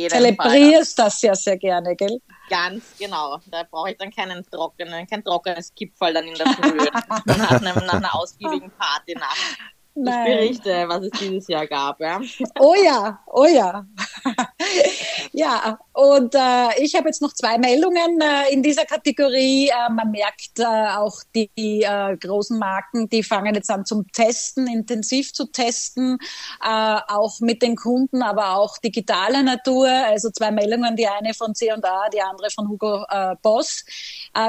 zelebrierst 0.10 0.98
Fall. 0.98 1.06
das 1.06 1.22
ja 1.22 1.36
sehr 1.36 1.58
gerne, 1.58 1.96
gell? 1.96 2.20
Ganz 2.50 2.84
genau. 2.98 3.40
Da 3.48 3.64
brauche 3.64 3.92
ich 3.92 3.98
dann 3.98 4.12
keinen 4.12 4.44
trockenen, 4.50 5.08
kein 5.08 5.24
trockenes 5.24 5.74
Kipferl 5.74 6.14
dann 6.14 6.26
in 6.26 6.36
der 6.36 6.48
Früh 6.48 6.78
nach, 7.26 7.52
einem, 7.62 7.86
nach 7.86 7.94
einer 7.94 8.16
ausgiebigen 8.16 8.72
Partynacht. 8.72 9.58
Nein. 10.02 10.28
Ich 10.28 10.62
berichte, 10.62 10.86
was 10.88 11.04
es 11.04 11.20
dieses 11.20 11.48
Jahr 11.48 11.68
gab. 11.68 12.00
Ja. 12.00 12.22
Oh 12.60 12.76
ja, 12.82 13.20
oh 13.28 13.46
ja. 13.46 13.86
ja, 15.34 15.78
und 15.94 16.34
äh, 16.36 16.82
ich 16.82 16.96
habe 16.96 17.10
jetzt 17.10 17.22
noch 17.22 17.34
zwei 17.34 17.58
Meldungen 17.58 18.22
äh, 18.22 18.54
in 18.54 18.64
dieser 18.64 18.86
Kategorie. 18.86 19.68
Äh, 19.68 19.92
man 19.92 20.12
merkt 20.12 20.60
äh, 20.60 20.64
auch 20.64 21.18
die, 21.36 21.52
die 21.58 21.84
äh, 21.84 22.16
großen 22.16 22.58
Marken, 22.58 23.10
die 23.10 23.24
fangen 23.24 23.56
jetzt 23.56 23.70
an 23.70 23.86
zum 23.86 24.10
Testen, 24.12 24.68
intensiv 24.68 25.34
zu 25.34 25.52
testen, 25.52 26.18
äh, 26.64 27.00
auch 27.08 27.42
mit 27.42 27.62
den 27.62 27.76
Kunden, 27.76 28.22
aber 28.22 28.56
auch 28.56 28.78
digitaler 28.78 29.44
Natur. 29.44 29.90
Also 29.90 30.30
zwei 30.30 30.52
Meldungen, 30.52 30.96
die 30.96 31.08
eine 31.08 31.34
von 31.34 31.54
C&A, 31.54 32.10
die 32.10 32.22
andere 32.22 32.50
von 32.52 32.70
Hugo 32.70 33.04
Boss. 33.42 33.84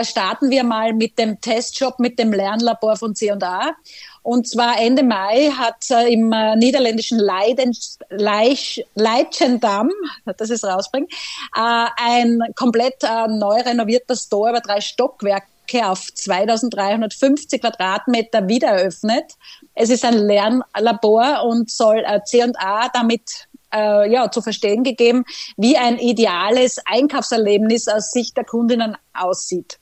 starten 0.03 0.51
wir 0.51 0.65
mal 0.65 0.93
mit 0.93 1.19
dem 1.19 1.41
Testshop, 1.41 1.99
mit 1.99 2.19
dem 2.19 2.33
Lernlabor 2.33 2.97
von 2.97 3.15
C&A. 3.15 3.75
Und 4.23 4.49
zwar 4.49 4.79
Ende 4.79 5.03
Mai 5.03 5.51
hat 5.51 5.91
äh, 5.91 6.13
im 6.13 6.33
äh, 6.33 6.57
niederländischen 6.57 7.19
Leiden, 7.19 7.77
Leich, 8.11 8.85
Leichendam, 8.95 9.91
das 10.37 10.51
ist 10.51 10.65
rausbringt, 10.65 11.11
äh, 11.57 11.87
ein 11.97 12.41
komplett 12.55 13.03
äh, 13.03 13.29
neu 13.29 13.61
renovierter 13.61 14.17
Store 14.17 14.51
über 14.51 14.61
drei 14.61 14.81
Stockwerke 14.81 15.47
auf 15.85 16.13
2350 16.13 17.61
Quadratmeter 17.61 18.47
wieder 18.49 18.69
eröffnet. 18.69 19.33
Es 19.75 19.89
ist 19.89 20.05
ein 20.05 20.15
Lernlabor 20.15 21.45
und 21.45 21.71
soll 21.71 22.05
äh, 22.05 22.23
C&A 22.25 22.89
damit 22.93 23.49
äh, 23.73 24.11
ja, 24.13 24.31
zu 24.31 24.43
verstehen 24.43 24.85
gegeben, 24.85 25.25
wie 25.57 25.77
ein 25.77 25.99
ideales 25.99 26.79
Einkaufserlebnis 26.85 27.89
aus 27.89 28.11
Sicht 28.11 28.37
der 28.37 28.45
Kundinnen 28.45 28.97
aussieht. 29.15 29.79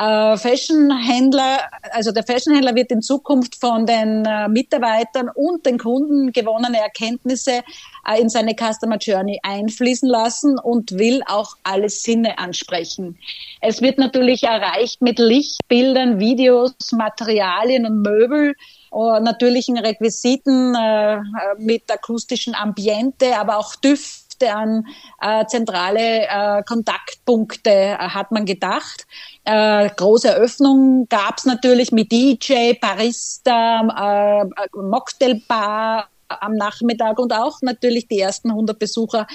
Äh, 0.00 0.36
Fashionhändler, 0.36 1.58
also 1.90 2.12
der 2.12 2.22
Fashionhändler 2.22 2.76
wird 2.76 2.92
in 2.92 3.02
Zukunft 3.02 3.56
von 3.56 3.84
den 3.84 4.24
äh, 4.24 4.48
Mitarbeitern 4.48 5.28
und 5.34 5.66
den 5.66 5.76
Kunden 5.76 6.30
gewonnene 6.30 6.78
Erkenntnisse 6.78 7.62
äh, 8.06 8.20
in 8.20 8.28
seine 8.28 8.54
Customer 8.54 8.96
Journey 8.98 9.40
einfließen 9.42 10.08
lassen 10.08 10.56
und 10.56 10.92
will 10.92 11.22
auch 11.26 11.56
alle 11.64 11.88
Sinne 11.88 12.38
ansprechen. 12.38 13.18
Es 13.60 13.82
wird 13.82 13.98
natürlich 13.98 14.44
erreicht 14.44 15.02
mit 15.02 15.18
Lichtbildern, 15.18 16.20
Videos, 16.20 16.74
Materialien 16.92 17.84
und 17.84 18.02
Möbel, 18.02 18.54
uh, 18.92 19.18
natürlichen 19.18 19.78
Requisiten 19.78 20.76
äh, 20.76 21.18
mit 21.58 21.90
akustischen 21.90 22.54
Ambiente, 22.54 23.36
aber 23.36 23.58
auch 23.58 23.74
Düften 23.74 24.27
An 24.46 24.86
äh, 25.20 25.46
zentrale 25.46 26.26
äh, 26.26 26.62
Kontaktpunkte 26.64 27.70
äh, 27.70 27.96
hat 27.96 28.30
man 28.30 28.44
gedacht. 28.44 29.06
Äh, 29.44 29.88
große 29.90 30.28
Eröffnung 30.28 31.06
gab 31.08 31.38
es 31.38 31.44
natürlich 31.44 31.92
mit 31.92 32.12
DJ, 32.12 32.74
Barista, 32.80 34.44
äh, 34.44 34.78
Mocktailbar 34.80 36.08
am 36.28 36.54
Nachmittag 36.54 37.18
und 37.18 37.32
auch 37.32 37.60
natürlich 37.62 38.06
die 38.08 38.20
ersten 38.20 38.50
100 38.50 38.78
Besucher 38.78 39.26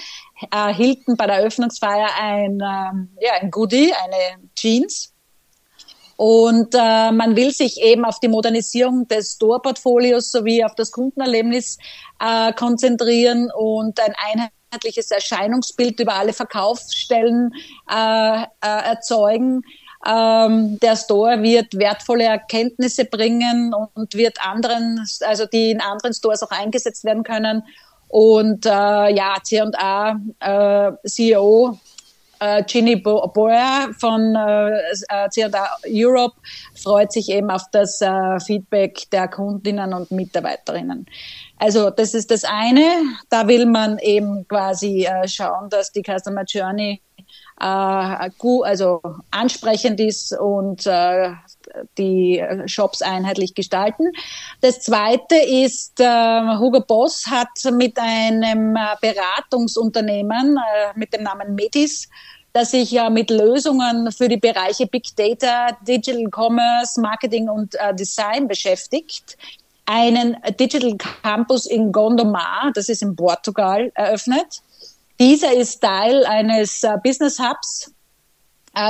erhielten 0.50 1.16
bei 1.16 1.26
der 1.26 1.36
Eröffnungsfeier 1.36 2.08
ein, 2.20 2.60
ähm, 2.60 3.08
ja, 3.20 3.32
ein 3.40 3.50
Goodie, 3.50 3.92
eine 3.92 4.48
Jeans. 4.54 5.10
Und 6.16 6.74
äh, 6.74 7.10
man 7.10 7.34
will 7.34 7.50
sich 7.50 7.80
eben 7.82 8.04
auf 8.04 8.20
die 8.20 8.28
Modernisierung 8.28 9.08
des 9.08 9.32
Store-Portfolios 9.32 10.30
sowie 10.30 10.64
auf 10.64 10.74
das 10.76 10.92
Kundenerlebnis 10.92 11.78
äh, 12.20 12.52
konzentrieren 12.52 13.50
und 13.56 13.98
ein 13.98 14.14
Einheit 14.30 14.52
einheitliches 14.74 15.10
Erscheinungsbild 15.10 16.00
über 16.00 16.14
alle 16.14 16.32
Verkaufsstellen 16.32 17.52
äh, 17.90 18.42
äh, 18.42 18.44
erzeugen. 18.60 19.62
Ähm, 20.06 20.78
der 20.80 20.96
Store 20.96 21.42
wird 21.42 21.74
wertvolle 21.78 22.24
Erkenntnisse 22.24 23.06
bringen 23.06 23.72
und 23.94 24.14
wird 24.14 24.38
anderen, 24.44 25.06
also 25.26 25.46
die 25.46 25.70
in 25.70 25.80
anderen 25.80 26.12
Stores 26.12 26.42
auch 26.42 26.50
eingesetzt 26.50 27.04
werden 27.04 27.22
können. 27.22 27.62
Und 28.08 28.66
äh, 28.66 28.68
ja, 28.68 29.36
C&A 29.42 30.20
äh, 30.40 30.92
CEO 31.08 31.78
äh, 32.40 32.62
Ginny 32.64 32.96
Boer 32.96 33.90
von 33.98 34.34
äh, 34.34 35.28
CA 35.34 35.76
Europe 35.86 36.36
freut 36.74 37.12
sich 37.12 37.30
eben 37.30 37.50
auf 37.50 37.62
das 37.72 38.00
äh, 38.00 38.40
Feedback 38.40 39.10
der 39.10 39.28
Kundinnen 39.28 39.94
und 39.94 40.10
Mitarbeiterinnen. 40.10 41.06
Also 41.58 41.90
das 41.90 42.14
ist 42.14 42.30
das 42.30 42.44
eine. 42.44 42.84
Da 43.30 43.46
will 43.48 43.66
man 43.66 43.98
eben 43.98 44.46
quasi 44.48 45.04
äh, 45.04 45.26
schauen, 45.28 45.70
dass 45.70 45.92
die 45.92 46.02
Customer 46.02 46.44
Journey 46.46 47.00
äh, 47.60 48.30
gut, 48.38 48.66
also 48.66 49.00
ansprechend 49.30 50.00
ist 50.00 50.36
und 50.38 50.86
äh, 50.86 51.30
die 51.98 52.44
Shops 52.66 53.02
einheitlich 53.02 53.54
gestalten. 53.54 54.12
Das 54.60 54.80
zweite 54.80 55.36
ist, 55.36 56.00
äh, 56.00 56.58
Hugo 56.58 56.80
Boss 56.80 57.26
hat 57.26 57.48
mit 57.72 57.98
einem 57.98 58.76
äh, 58.76 58.80
Beratungsunternehmen 59.00 60.56
äh, 60.56 60.98
mit 60.98 61.12
dem 61.12 61.22
Namen 61.24 61.54
Metis 61.54 62.08
das 62.54 62.70
sich 62.70 62.92
ja 62.92 63.10
mit 63.10 63.30
Lösungen 63.30 64.12
für 64.12 64.28
die 64.28 64.36
Bereiche 64.36 64.86
Big 64.86 65.08
Data, 65.16 65.76
Digital 65.86 66.30
Commerce, 66.30 67.00
Marketing 67.00 67.48
und 67.48 67.74
äh, 67.74 67.92
Design 67.92 68.46
beschäftigt, 68.46 69.36
einen 69.86 70.36
Digital 70.58 70.96
Campus 70.96 71.66
in 71.66 71.90
Gondomar, 71.90 72.70
das 72.74 72.88
ist 72.88 73.02
in 73.02 73.16
Portugal, 73.16 73.90
eröffnet. 73.94 74.62
Dieser 75.18 75.52
ist 75.52 75.80
Teil 75.80 76.24
eines 76.26 76.84
äh, 76.84 76.96
Business 77.02 77.40
Hubs, 77.40 77.88
äh, 77.88 77.93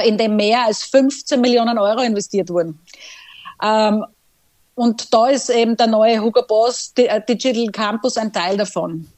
in 0.07 0.19
dem 0.19 0.37
mehr 0.37 0.65
als 0.65 0.83
15 0.85 1.41
Millionen 1.41 1.79
Euro 1.79 2.01
investiert 2.01 2.51
wurden. 2.51 2.81
Ähm, 3.63 4.05
und 4.75 5.13
da 5.15 5.29
ist 5.29 5.51
eben 5.51 5.77
der 5.77 5.87
neue 5.87 6.21
Hugo 6.21 6.43
Boss 6.47 6.93
äh, 6.97 7.21
Digital 7.29 7.67
Campus 7.69 8.17
ein 8.17 8.33
Teil 8.33 8.57
davon. 8.57 9.09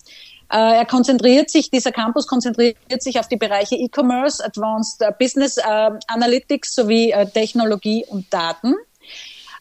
Äh, 0.52 0.78
er 0.78 0.86
konzentriert 0.86 1.50
sich, 1.50 1.70
dieser 1.70 1.92
Campus 1.92 2.26
konzentriert 2.26 3.02
sich 3.02 3.18
auf 3.18 3.28
die 3.28 3.36
Bereiche 3.36 3.74
E-Commerce, 3.76 4.44
Advanced 4.44 5.02
Business 5.18 5.58
Analytics 5.58 6.74
sowie 6.74 7.12
Technologie 7.32 8.04
und 8.08 8.32
Daten. 8.32 8.74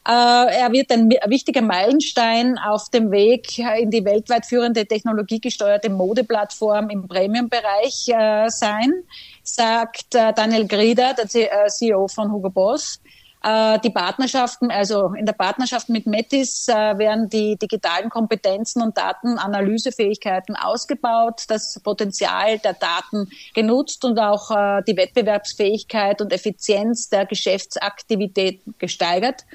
Er 0.07 0.71
wird 0.71 0.91
ein 0.91 1.09
wichtiger 1.09 1.63
Meilenstein 1.63 2.59
auf 2.59 2.89
dem 2.89 3.11
Weg 3.11 3.57
in 3.57 3.89
die 3.89 4.05
weltweit 4.05 4.45
führende 4.45 4.85
technologiegesteuerte 4.85 5.89
Modeplattform 5.89 6.89
im 6.89 7.07
Premium-Bereich 7.07 8.11
sein 8.47 9.03
sagt 9.45 10.15
äh, 10.15 10.33
Daniel 10.33 10.67
Grieder, 10.67 11.13
der 11.13 11.27
CEO 11.27 12.05
äh, 12.05 12.09
von 12.09 12.31
Hugo 12.31 12.49
Boss. 12.49 12.99
Äh, 13.43 13.79
die 13.79 13.91
Partnerschaften, 13.91 14.71
also 14.71 15.13
in 15.13 15.25
der 15.25 15.33
Partnerschaft 15.33 15.89
mit 15.89 16.07
Metis 16.07 16.67
werden 16.67 17.29
die 17.29 17.55
digitalen 17.57 18.09
Kompetenzen 18.09 18.81
und 18.81 18.97
Datenanalysefähigkeiten 18.97 20.55
ausgebaut, 20.55 21.43
das 21.47 21.79
Potenzial 21.83 22.57
der 22.59 22.73
Daten 22.73 23.29
genutzt 23.53 24.03
und 24.03 24.17
auch 24.19 24.49
die 24.87 24.97
Wettbewerbsfähigkeit 24.97 26.21
und 26.21 26.33
Effizienz 26.33 27.09
der 27.09 27.25
Geschäftsaktivitäten 27.25 28.73
gesteigert. 28.79 29.45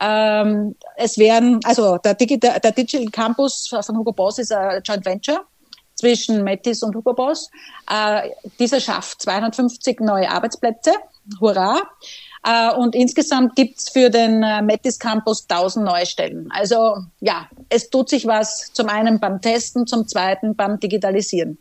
Ähm, 0.00 0.74
es 0.96 1.18
werden, 1.18 1.60
also 1.64 1.98
der 1.98 2.14
Digital, 2.14 2.58
der 2.60 2.72
Digital 2.72 3.06
Campus 3.10 3.68
von 3.68 3.96
Hugo 3.96 4.12
Boss 4.12 4.38
ist 4.38 4.52
ein 4.52 4.82
Joint 4.82 5.04
Venture 5.04 5.44
zwischen 5.94 6.42
Metis 6.42 6.82
und 6.82 6.94
Hugo 6.94 7.12
Boss. 7.12 7.50
Äh, 7.88 8.30
dieser 8.58 8.80
schafft 8.80 9.22
250 9.22 10.00
neue 10.00 10.30
Arbeitsplätze. 10.30 10.92
Hurra! 11.40 11.82
Äh, 12.42 12.74
und 12.74 12.94
insgesamt 12.94 13.54
gibt's 13.54 13.90
für 13.90 14.08
den 14.08 14.42
äh, 14.42 14.62
Metis 14.62 14.98
Campus 14.98 15.46
1000 15.48 15.84
neue 15.84 16.06
Stellen. 16.06 16.48
Also 16.50 16.96
ja, 17.20 17.48
es 17.68 17.90
tut 17.90 18.08
sich 18.08 18.26
was 18.26 18.72
zum 18.72 18.88
einen 18.88 19.20
beim 19.20 19.42
Testen, 19.42 19.86
zum 19.86 20.08
zweiten 20.08 20.56
beim 20.56 20.80
Digitalisieren. 20.80 21.58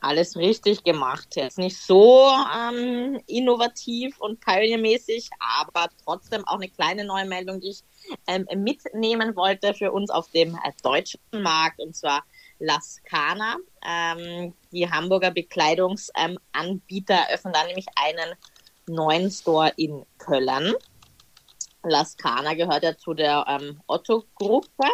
Alles 0.00 0.36
richtig 0.36 0.82
gemacht. 0.82 1.36
Jetzt 1.36 1.58
nicht 1.58 1.76
so 1.76 2.30
ähm, 2.56 3.20
innovativ 3.26 4.18
und 4.18 4.40
pioniermäßig, 4.40 5.28
aber 5.38 5.88
trotzdem 6.04 6.46
auch 6.46 6.54
eine 6.54 6.68
kleine 6.68 7.04
Neumeldung, 7.04 7.60
die 7.60 7.70
ich 7.70 7.82
ähm, 8.26 8.46
mitnehmen 8.56 9.36
wollte 9.36 9.74
für 9.74 9.92
uns 9.92 10.10
auf 10.10 10.30
dem 10.30 10.54
äh, 10.54 10.72
deutschen 10.82 11.20
Markt. 11.32 11.80
Und 11.80 11.94
zwar 11.94 12.24
Lascana. 12.60 13.56
Ähm, 13.86 14.54
die 14.72 14.90
Hamburger 14.90 15.30
Bekleidungsanbieter 15.32 17.14
ähm, 17.14 17.26
eröffnen 17.28 17.52
da 17.52 17.64
nämlich 17.64 17.86
einen 17.96 18.36
neuen 18.86 19.30
Store 19.30 19.72
in 19.76 20.04
Köln. 20.18 20.74
Lascana 21.82 22.54
gehört 22.54 22.84
ja 22.84 22.96
zu 22.96 23.14
der 23.14 23.44
ähm, 23.48 23.80
Otto-Gruppe 23.86 24.86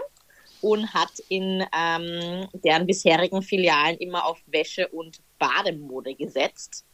und 0.61 0.93
hat 0.93 1.13
in 1.29 1.65
ähm, 1.77 2.49
deren 2.53 2.87
bisherigen 2.87 3.43
Filialen 3.43 3.97
immer 3.99 4.25
auf 4.27 4.39
Wäsche 4.47 4.89
und 4.89 5.21
Bademode 5.39 6.15
gesetzt. 6.15 6.85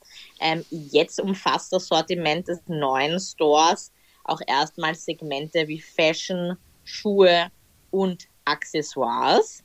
Ähm, 0.41 0.65
jetzt 0.71 1.21
umfasst 1.21 1.73
das 1.73 1.87
Sortiment 1.87 2.49
des 2.49 2.61
neuen 2.67 3.19
Stores 3.19 3.93
auch 4.25 4.41
erstmals 4.47 5.05
Segmente 5.05 5.67
wie 5.69 5.81
Fashion, 5.81 6.57
Schuhe 6.85 7.51
und 7.91 8.29
Accessoires. 8.45 9.65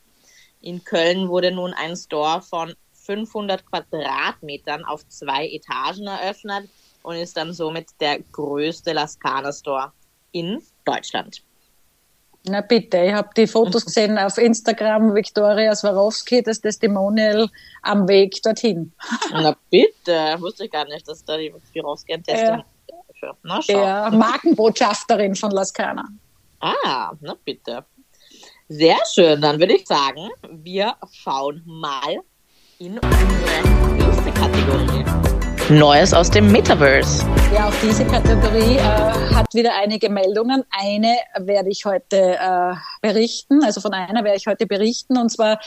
In 0.61 0.83
Köln 0.83 1.29
wurde 1.29 1.51
nun 1.51 1.73
ein 1.73 1.95
Store 1.95 2.41
von 2.41 2.73
500 2.93 3.65
Quadratmetern 3.65 4.83
auf 4.83 5.07
zwei 5.07 5.47
Etagen 5.47 6.07
eröffnet 6.07 6.69
und 7.03 7.15
ist 7.15 7.37
dann 7.37 7.53
somit 7.53 7.89
der 7.99 8.19
größte 8.19 8.93
Lascana 8.93 9.53
Store 9.53 9.93
in 10.31 10.61
Deutschland. 10.83 11.43
Na 12.49 12.61
bitte, 12.61 12.97
ich 13.03 13.13
habe 13.13 13.29
die 13.35 13.47
Fotos 13.47 13.85
gesehen 13.85 14.17
auf 14.17 14.37
Instagram, 14.37 15.13
Viktoria 15.13 15.75
Swarovski, 15.75 16.41
das 16.41 16.61
Testimonial 16.61 17.49
am 17.81 18.07
Weg 18.07 18.41
dorthin. 18.41 18.93
Na 19.31 19.55
bitte, 19.69 20.35
wusste 20.39 20.65
ich 20.65 20.71
gar 20.71 20.85
nicht, 20.85 21.07
dass 21.07 21.23
da 21.25 21.37
die 21.37 21.53
Swarovski 21.73 22.13
ein 22.13 22.23
Testimonial 22.23 22.65
ja. 23.21 23.35
Na, 23.43 23.61
schau. 23.61 23.73
Ja, 23.73 24.09
Markenbotschafterin 24.11 25.35
von 25.35 25.51
Lascana. 25.51 26.07
Ah, 26.59 27.11
na 27.21 27.35
bitte. 27.43 27.85
Sehr 28.69 28.97
schön, 29.13 29.41
dann 29.41 29.59
würde 29.59 29.75
ich 29.75 29.87
sagen, 29.87 30.29
wir 30.49 30.95
schauen 31.11 31.61
mal 31.65 32.21
in 32.79 32.99
unsere 32.99 33.93
nächste 33.93 34.31
Kategorie. 34.31 35.26
Neues 35.69 36.13
aus 36.13 36.31
dem 36.31 36.49
Metaverse. 36.49 37.25
Ja, 37.53 37.67
auch 37.67 37.73
diese 37.83 38.05
Kategorie 38.05 38.77
äh, 38.77 39.35
hat 39.35 39.53
wieder 39.53 39.75
einige 39.75 40.09
Meldungen. 40.09 40.63
Eine 40.69 41.17
werde 41.39 41.69
ich 41.69 41.83
heute 41.83 42.37
äh, 42.37 42.73
berichten, 43.01 43.61
also 43.65 43.81
von 43.81 43.93
einer 43.93 44.23
werde 44.23 44.37
ich 44.37 44.47
heute 44.47 44.65
berichten, 44.65 45.17
und 45.17 45.29
zwar 45.29 45.59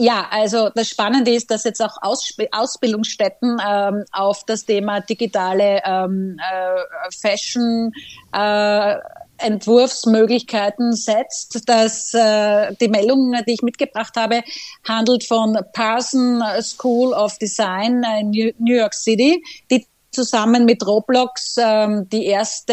ja, 0.00 0.28
also 0.30 0.68
das 0.74 0.90
Spannende 0.90 1.32
ist, 1.32 1.50
dass 1.50 1.64
jetzt 1.64 1.82
auch 1.82 1.96
Aussp 2.02 2.42
Ausbildungsstätten 2.52 3.56
ähm, 3.66 4.04
auf 4.12 4.44
das 4.44 4.64
Thema 4.64 5.00
digitale 5.00 5.80
ähm, 5.84 6.36
äh, 6.38 7.10
Fashion 7.20 7.90
äh, 8.32 8.94
Entwurfsmöglichkeiten 9.38 10.92
setzt. 10.92 11.68
Dass 11.68 12.12
äh, 12.14 12.74
die 12.80 12.88
Meldung, 12.88 13.34
die 13.46 13.54
ich 13.54 13.62
mitgebracht 13.62 14.14
habe, 14.16 14.42
handelt 14.86 15.24
von 15.24 15.58
Parson 15.72 16.42
School 16.60 17.12
of 17.12 17.38
Design 17.38 18.04
in 18.20 18.30
New 18.58 18.74
York 18.74 18.94
City, 18.94 19.42
die 19.70 19.86
zusammen 20.10 20.64
mit 20.64 20.84
Roblox 20.86 21.56
ähm, 21.58 22.08
die 22.08 22.26
erste 22.26 22.72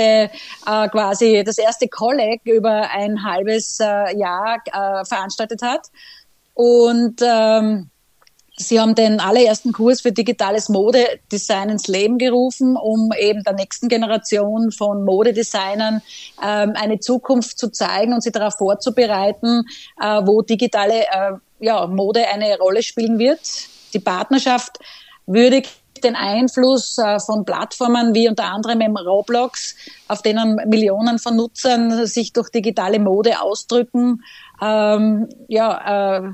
äh, 0.65 0.89
quasi 0.89 1.43
das 1.45 1.57
erste 1.57 1.87
Kolleg 1.87 2.41
über 2.45 2.89
ein 2.89 3.23
halbes 3.23 3.79
äh, 3.79 4.17
Jahr 4.17 4.57
äh, 4.65 5.05
veranstaltet 5.05 5.61
hat 5.61 5.87
und 6.53 7.21
ähm, 7.21 7.89
Sie 8.57 8.79
haben 8.79 8.95
den 8.95 9.19
allerersten 9.19 9.73
Kurs 9.73 9.99
für 9.99 10.13
digitales 10.13 10.69
Modedesign 10.69 11.69
ins 11.69 11.87
Leben 11.87 12.17
gerufen, 12.17 12.77
um 12.77 13.11
eben 13.19 13.43
der 13.43 13.53
nächsten 13.53 13.89
Generation 13.89 14.71
von 14.71 15.03
Modedesignern 15.03 16.01
ähm, 16.41 16.73
eine 16.75 16.99
Zukunft 16.99 17.59
zu 17.59 17.69
zeigen 17.69 18.13
und 18.13 18.21
sie 18.21 18.31
darauf 18.31 18.55
vorzubereiten, 18.55 19.63
äh, 20.01 20.21
wo 20.25 20.41
digitale 20.41 21.01
äh, 21.01 21.31
ja, 21.59 21.85
Mode 21.87 22.27
eine 22.27 22.57
Rolle 22.57 22.81
spielen 22.81 23.19
wird. 23.19 23.41
Die 23.93 23.99
Partnerschaft 23.99 24.79
würdigt 25.25 25.69
den 26.03 26.15
Einfluss 26.15 26.97
äh, 26.97 27.19
von 27.19 27.43
Plattformen 27.43 28.13
wie 28.13 28.29
unter 28.29 28.45
anderem 28.45 28.79
im 28.79 28.95
Roblox, 28.95 29.75
auf 30.07 30.21
denen 30.21 30.55
Millionen 30.67 31.19
von 31.19 31.35
Nutzern 31.35 32.05
sich 32.05 32.31
durch 32.31 32.49
digitale 32.49 32.99
Mode 32.99 33.41
ausdrücken, 33.41 34.23
ähm, 34.61 35.27
ja, 35.47 36.19
äh, 36.19 36.31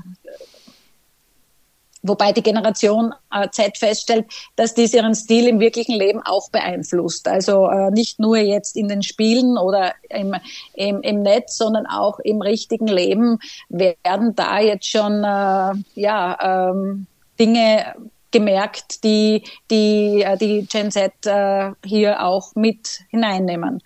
Wobei 2.02 2.32
die 2.32 2.42
Generation 2.42 3.14
äh, 3.32 3.48
Z 3.50 3.78
feststellt, 3.78 4.26
dass 4.56 4.74
dies 4.74 4.92
ihren 4.92 5.14
Stil 5.14 5.46
im 5.46 5.60
wirklichen 5.60 5.94
Leben 5.94 6.20
auch 6.20 6.50
beeinflusst. 6.50 7.28
Also 7.28 7.68
äh, 7.68 7.90
nicht 7.92 8.18
nur 8.18 8.36
jetzt 8.36 8.76
in 8.76 8.88
den 8.88 9.02
Spielen 9.02 9.56
oder 9.56 9.94
im, 10.08 10.34
im, 10.74 11.00
im 11.02 11.22
Netz, 11.22 11.56
sondern 11.56 11.86
auch 11.86 12.18
im 12.18 12.42
richtigen 12.42 12.88
Leben 12.88 13.38
werden 13.68 14.34
da 14.34 14.58
jetzt 14.58 14.88
schon 14.88 15.22
äh, 15.22 15.72
ja, 15.94 16.70
ähm, 16.70 17.06
Dinge 17.38 17.94
gemerkt, 18.32 19.04
die 19.04 19.44
die, 19.70 20.22
äh, 20.22 20.36
die 20.36 20.66
Gen 20.66 20.90
Z 20.90 21.12
äh, 21.26 21.70
hier 21.84 22.24
auch 22.24 22.54
mit 22.56 23.00
hineinnehmen. 23.10 23.80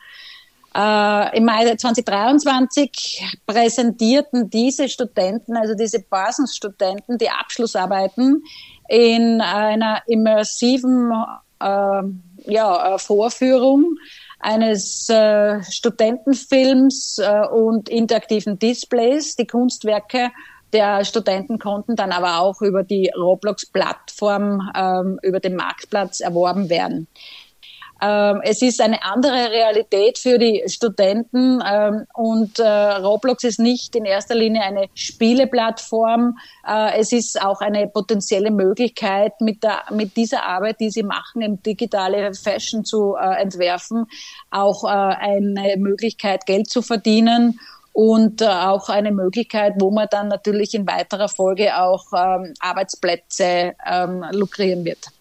Äh, 0.77 1.39
Im 1.39 1.47
Mai 1.47 1.75
2023 1.75 3.25
präsentierten 3.47 4.51
diese 4.51 4.91
Studenten, 4.91 5.57
also 5.57 5.75
diese 5.75 6.03
Parsons-Studenten, 6.03 7.17
die 7.17 7.31
Abschlussarbeiten 7.31 8.43
in 8.89 9.41
einer 9.41 10.03
immersiven 10.07 11.13
äh, 11.61 12.03
ja, 12.53 12.95
äh, 12.95 12.99
Vorführung 12.99 13.97
eines 14.39 15.09
äh, 15.09 15.63
Studentenfilms 15.63 17.19
äh, 17.19 17.47
und 17.47 17.89
interaktiven 17.89 18.59
Displays. 18.59 19.35
Die 19.37 19.47
Kunstwerke 19.47 20.31
der 20.75 21.07
Studenten 21.07 21.59
konnten 21.59 21.97
dann 21.97 22.13
aber 22.13 22.41
auch 22.41 22.61
über 22.61 22.83
die 22.83 23.11
Roblox-Plattform 23.17 24.71
ähm, 24.77 25.19
über 25.23 25.41
den 25.41 25.57
Marktplatz 25.57 26.21
erworben 26.21 26.69
werden. 26.69 27.07
Ähm, 28.01 28.41
es 28.43 28.61
ist 28.61 28.81
eine 28.81 29.03
andere 29.03 29.51
Realität 29.51 30.19
für 30.19 30.39
die 30.39 30.63
Studenten 30.67 31.63
ähm, 31.67 32.07
und 32.15 32.59
äh, 32.59 32.67
Roblox 32.67 33.45
ist 33.45 33.59
nicht 33.59 33.97
in 33.97 34.05
erster 34.05 34.35
Linie 34.35 34.63
eine 34.63 34.89
Spieleplattform. 34.95 36.37
Äh, 36.67 36.99
es 36.99 37.13
ist 37.13 37.41
auch 37.41 37.61
eine 37.61 37.89
potenzielle 37.89 38.51
Möglichkeit, 38.51 39.41
mit, 39.41 39.63
der, 39.63 39.85
mit 39.93 40.17
dieser 40.17 40.45
Arbeit, 40.45 40.81
die 40.81 40.91
sie 40.91 41.05
machen, 41.05 41.41
im 41.41 41.63
digitale 41.63 42.35
Fashion 42.35 42.85
zu 42.85 43.15
äh, 43.15 43.41
entwerfen, 43.41 44.07
auch 44.51 44.85
äh, 44.85 44.89
eine 44.89 45.77
Möglichkeit, 45.79 46.45
Geld 46.45 46.69
zu 46.69 46.83
verdienen 46.83 47.59
und 47.97 48.43
äh, 48.43 48.47
auch 48.47 48.91
eine 48.91 49.11
Möglichkeit, 49.11 49.73
wo 49.79 49.91
man 49.91 50.07
dann 50.11 50.29
natürlich 50.29 50.75
in 50.75 50.87
weiterer 50.87 51.29
Folge 51.29 51.79
auch 51.79 52.05
ähm, 52.13 52.53
Arbeitsplätze 52.61 53.73
ähm, 53.91 54.23
lukrieren 54.33 54.85
wird. 54.85 55.16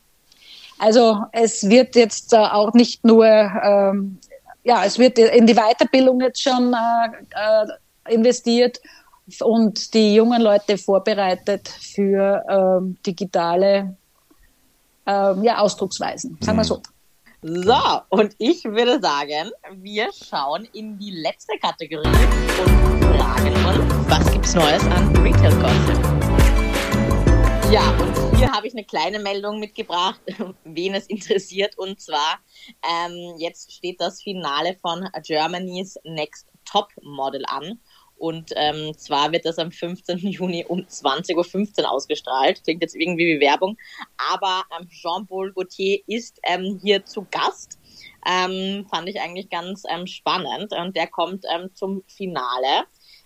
Also 0.78 1.24
es 1.32 1.70
wird 1.70 1.96
jetzt 1.96 2.34
äh, 2.34 2.38
auch 2.38 2.74
nicht 2.74 3.04
nur, 3.06 3.26
ähm, 3.26 4.20
ja, 4.64 4.84
es 4.86 5.00
wird 5.00 5.18
in 5.20 5.46
die 5.46 5.56
Weiterbildung 5.56 6.20
jetzt 6.22 6.42
schon 6.42 6.74
äh, 6.74 7.68
äh, 8.08 8.14
investiert 8.14 8.80
und 9.42 9.94
die 9.94 10.16
jungen 10.16 10.42
Leute 10.42 10.78
vorbereitet 10.78 11.68
für 11.68 12.44
ähm, 12.50 12.98
digitale 13.06 13.96
ähm, 15.06 15.44
ja, 15.44 15.60
Ausdrucksweisen, 15.60 16.38
sagen 16.42 16.58
wir 16.58 16.64
mhm. 16.64 16.68
so. 16.68 16.82
So, 17.48 18.02
und 18.10 18.34
ich 18.40 18.64
würde 18.64 19.00
sagen, 19.00 19.52
wir 19.76 20.08
schauen 20.12 20.68
in 20.74 20.98
die 20.98 21.12
letzte 21.12 21.60
Kategorie 21.60 22.08
und 22.08 23.04
fragen 23.20 23.54
uns, 23.66 24.10
was 24.10 24.32
gibt's 24.32 24.56
Neues 24.56 24.84
an 24.86 25.16
Retail 25.18 25.54
Gossip? 25.58 26.00
Ja, 27.72 27.84
und 28.02 28.25
hier 28.38 28.52
habe 28.52 28.68
ich 28.68 28.74
eine 28.74 28.84
kleine 28.84 29.20
Meldung 29.20 29.60
mitgebracht, 29.60 30.20
wen 30.64 30.94
es 30.94 31.08
interessiert. 31.08 31.78
Und 31.78 32.02
zwar, 32.02 32.40
ähm, 32.84 33.36
jetzt 33.38 33.72
steht 33.72 34.02
das 34.02 34.22
Finale 34.22 34.78
von 34.82 35.08
Germany's 35.24 35.98
Next 36.04 36.48
Top 36.66 36.90
Model 37.02 37.44
an. 37.48 37.80
Und 38.18 38.52
ähm, 38.56 38.98
zwar 38.98 39.32
wird 39.32 39.46
das 39.46 39.58
am 39.58 39.72
15. 39.72 40.18
Juni 40.20 40.66
um 40.68 40.80
20.15 40.82 41.82
Uhr 41.82 41.92
ausgestrahlt. 41.92 42.64
Klingt 42.64 42.82
jetzt 42.82 42.96
irgendwie 42.96 43.26
wie 43.26 43.40
Werbung. 43.40 43.78
Aber 44.18 44.64
ähm, 44.78 44.90
Jean-Paul 44.90 45.54
Gaultier 45.54 46.00
ist 46.08 46.40
ähm, 46.44 46.80
hier 46.82 47.06
zu 47.06 47.26
Gast. 47.32 47.80
Ähm, 48.28 48.86
fand 48.90 49.08
ich 49.08 49.22
eigentlich 49.22 49.50
ganz 49.50 49.84
ähm, 49.90 50.08
spannend. 50.08 50.74
Und 50.74 50.96
der 50.96 51.08
kommt 51.08 51.46
ähm, 51.54 51.70
zum 51.74 52.04
Finale. 52.08 52.86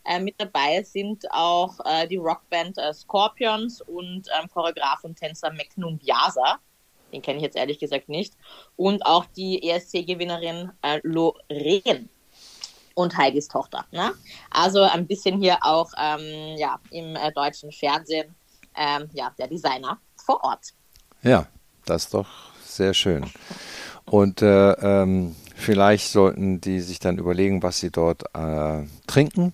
Äh, 0.09 0.19
mit 0.19 0.33
dabei 0.39 0.81
sind 0.81 1.23
auch 1.29 1.79
äh, 1.85 2.07
die 2.07 2.17
Rockband 2.17 2.79
äh, 2.79 2.91
Scorpions 2.95 3.81
und 3.81 4.27
ähm, 4.39 4.49
Choreograf 4.51 5.03
und 5.03 5.15
Tänzer 5.15 5.53
Meknum 5.53 5.99
Biasa. 5.99 6.57
Den 7.13 7.21
kenne 7.21 7.37
ich 7.37 7.43
jetzt 7.43 7.55
ehrlich 7.55 7.77
gesagt 7.77 8.09
nicht. 8.09 8.33
Und 8.75 9.05
auch 9.05 9.25
die 9.37 9.69
ESC-Gewinnerin 9.69 10.71
äh, 10.81 10.99
Lorraine 11.03 12.09
und 12.95 13.17
Heidis 13.17 13.49
Tochter. 13.49 13.85
Ne? 13.91 14.11
Also 14.49 14.81
ein 14.81 15.05
bisschen 15.05 15.39
hier 15.39 15.59
auch 15.61 15.91
ähm, 15.95 16.57
ja, 16.57 16.79
im 16.89 17.15
äh, 17.15 17.31
deutschen 17.31 17.71
Fernsehen 17.71 18.33
ähm, 18.75 19.11
ja, 19.13 19.31
der 19.37 19.47
Designer 19.47 19.99
vor 20.15 20.43
Ort. 20.43 20.73
Ja, 21.21 21.45
das 21.85 22.05
ist 22.05 22.15
doch 22.15 22.27
sehr 22.63 22.95
schön. 22.95 23.29
Und 24.05 24.41
äh, 24.41 24.71
ähm, 24.71 25.35
vielleicht 25.55 26.09
sollten 26.09 26.61
die 26.61 26.79
sich 26.79 26.97
dann 26.97 27.19
überlegen, 27.19 27.61
was 27.61 27.79
sie 27.79 27.91
dort 27.91 28.23
äh, 28.33 28.87
trinken. 29.05 29.53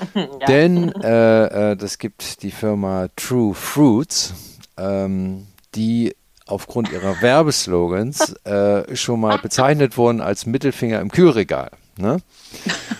ja. 0.14 0.46
Denn 0.46 0.92
äh, 1.02 1.72
äh, 1.72 1.76
das 1.76 1.98
gibt 1.98 2.42
die 2.42 2.50
Firma 2.50 3.08
True 3.16 3.54
Fruits, 3.54 4.34
ähm, 4.76 5.46
die 5.74 6.14
aufgrund 6.46 6.90
ihrer 6.92 7.20
Werbeslogans 7.22 8.34
äh, 8.44 8.96
schon 8.96 9.20
mal 9.20 9.38
bezeichnet 9.38 9.96
wurden 9.96 10.20
als 10.20 10.46
Mittelfinger 10.46 11.00
im 11.00 11.10
Kühlregal. 11.10 11.70
Ne? 11.96 12.18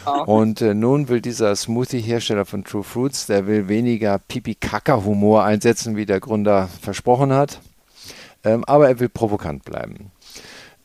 Oh. 0.07 0.23
Und 0.41 0.61
äh, 0.61 0.75
nun 0.75 1.09
will 1.09 1.21
dieser 1.21 1.55
Smoothie-Hersteller 1.57 2.45
von 2.45 2.65
True 2.65 2.85
Fruits, 2.85 3.27
der 3.27 3.47
will 3.47 3.69
weniger 3.69 4.19
Pipi-Kaka-Humor 4.19 5.45
einsetzen, 5.45 5.97
wie 5.97 6.07
der 6.07 6.21
Gründer 6.21 6.69
versprochen 6.81 7.33
hat. 7.33 7.61
Ähm, 8.45 8.65
aber 8.65 8.89
er 8.89 9.01
will 9.01 9.09
provokant 9.09 9.65
bleiben. 9.65 10.13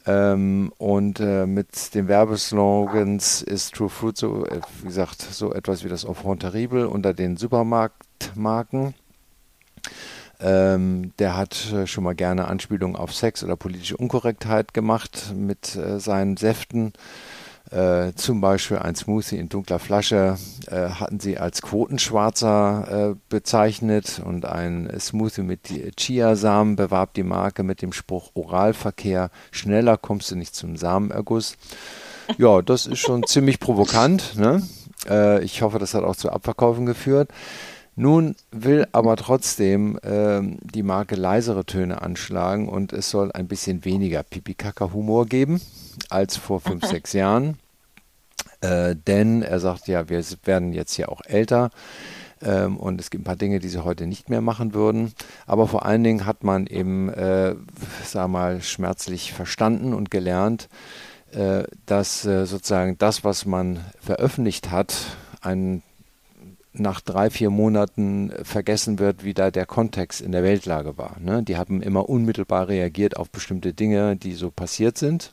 Ähm, 0.07 0.71
und 0.77 1.19
äh, 1.19 1.47
mit 1.47 1.95
den 1.95 2.07
Werbeslogans 2.07 3.41
ist 3.41 3.73
True 3.73 3.89
Fruit 3.89 4.15
so, 4.15 4.45
äh, 4.45 4.61
wie 4.81 4.87
gesagt, 4.87 5.21
so 5.21 5.51
etwas 5.51 5.83
wie 5.83 5.89
das 5.89 6.03
Enfant 6.03 6.41
Terrible 6.41 6.87
unter 6.87 7.13
den 7.13 7.37
Supermarktmarken. 7.37 8.93
Ähm, 10.39 11.13
der 11.17 11.37
hat 11.37 11.71
äh, 11.71 11.87
schon 11.87 12.03
mal 12.03 12.13
gerne 12.13 12.47
Anspielungen 12.47 12.95
auf 12.95 13.13
Sex 13.13 13.43
oder 13.43 13.55
politische 13.55 13.97
Unkorrektheit 13.97 14.73
gemacht 14.73 15.33
mit 15.35 15.75
äh, 15.75 15.99
seinen 15.99 16.37
Säften. 16.37 16.93
Äh, 17.75 18.13
zum 18.15 18.39
Beispiel 18.39 18.77
ein 18.77 18.95
Smoothie 18.95 19.35
in 19.35 19.49
dunkler 19.49 19.79
Flasche 19.79 20.37
äh, 20.67 20.87
hatten 20.91 21.19
sie 21.19 21.37
als 21.37 21.61
Quotenschwarzer 21.61 23.11
äh, 23.11 23.15
bezeichnet 23.27 24.21
und 24.23 24.45
ein 24.45 24.89
Smoothie 24.97 25.41
mit 25.41 25.67
Chiasamen 25.97 26.77
bewarb 26.77 27.15
die 27.15 27.23
Marke 27.23 27.63
mit 27.63 27.81
dem 27.81 27.91
Spruch 27.91 28.31
Oralverkehr, 28.33 29.29
schneller 29.51 29.97
kommst 29.97 30.31
du 30.31 30.37
nicht 30.37 30.55
zum 30.55 30.77
Samenerguss. 30.77 31.57
Ja, 32.37 32.61
das 32.61 32.85
ist 32.85 32.99
schon 32.99 33.23
ziemlich 33.27 33.59
provokant. 33.59 34.37
Ne? 34.37 34.65
Äh, 35.09 35.43
ich 35.43 35.61
hoffe, 35.61 35.77
das 35.77 35.93
hat 35.93 36.05
auch 36.05 36.15
zu 36.15 36.31
Abverkaufen 36.31 36.85
geführt. 36.85 37.29
Nun 37.97 38.37
will 38.51 38.87
aber 38.93 39.17
trotzdem 39.17 39.99
ähm, 40.03 40.59
die 40.61 40.83
Marke 40.83 41.15
leisere 41.15 41.65
Töne 41.65 42.01
anschlagen 42.01 42.69
und 42.69 42.93
es 42.93 43.09
soll 43.09 43.33
ein 43.33 43.49
bisschen 43.49 43.83
weniger 43.83 44.23
Pipi-Kaka-Humor 44.23 45.25
geben 45.25 45.59
als 46.09 46.37
vor 46.37 46.61
fünf, 46.61 46.85
sechs 46.87 47.11
Jahren. 47.11 47.57
Äh, 48.65 48.95
denn 48.95 49.41
er 49.41 49.59
sagt 49.59 49.87
ja, 49.87 50.09
wir 50.09 50.23
werden 50.43 50.73
jetzt 50.73 50.97
ja 50.97 51.07
auch 51.09 51.21
älter 51.25 51.69
ähm, 52.41 52.77
und 52.77 52.99
es 52.99 53.09
gibt 53.09 53.21
ein 53.21 53.25
paar 53.25 53.35
Dinge, 53.35 53.59
die 53.59 53.69
sie 53.69 53.83
heute 53.83 54.07
nicht 54.07 54.29
mehr 54.29 54.41
machen 54.41 54.73
würden. 54.73 55.13
Aber 55.45 55.67
vor 55.67 55.85
allen 55.85 56.03
Dingen 56.03 56.25
hat 56.25 56.43
man 56.43 56.65
eben, 56.65 57.09
äh, 57.09 57.55
sag 58.03 58.27
mal, 58.29 58.61
schmerzlich 58.61 59.33
verstanden 59.33 59.93
und 59.93 60.09
gelernt, 60.09 60.69
äh, 61.31 61.63
dass 61.85 62.25
äh, 62.25 62.45
sozusagen 62.45 62.97
das, 62.97 63.23
was 63.23 63.45
man 63.45 63.79
veröffentlicht 63.99 64.71
hat, 64.71 64.95
ein 65.41 65.83
nach 66.77 66.99
drei, 66.99 67.29
vier 67.29 67.51
Monaten 67.51 68.33
vergessen 68.43 68.99
wird, 68.99 69.23
wie 69.23 69.33
da 69.33 69.49
der 69.49 69.65
Kontext 69.65 70.19
in 70.19 70.33
der 70.33 70.43
Weltlage 70.43 70.97
war. 70.97 71.15
Ne? 71.21 71.41
Die 71.41 71.55
haben 71.55 71.81
immer 71.81 72.09
unmittelbar 72.09 72.67
reagiert 72.67 73.15
auf 73.15 73.29
bestimmte 73.29 73.73
Dinge, 73.73 74.17
die 74.17 74.33
so 74.33 74.51
passiert 74.51 74.97
sind. 74.97 75.31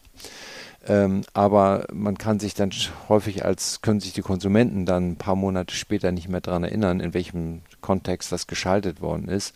Ähm, 0.86 1.22
aber 1.32 1.86
man 1.92 2.18
kann 2.18 2.40
sich 2.40 2.54
dann 2.54 2.72
häufig 3.08 3.44
als, 3.44 3.82
können 3.82 4.00
sich 4.00 4.12
die 4.12 4.22
Konsumenten 4.22 4.84
dann 4.84 5.12
ein 5.12 5.16
paar 5.16 5.36
Monate 5.36 5.74
später 5.74 6.10
nicht 6.10 6.28
mehr 6.28 6.40
daran 6.40 6.64
erinnern, 6.64 7.00
in 7.00 7.14
welchem 7.14 7.62
Kontext 7.80 8.32
das 8.32 8.46
geschaltet 8.46 9.00
worden 9.00 9.28
ist. 9.28 9.54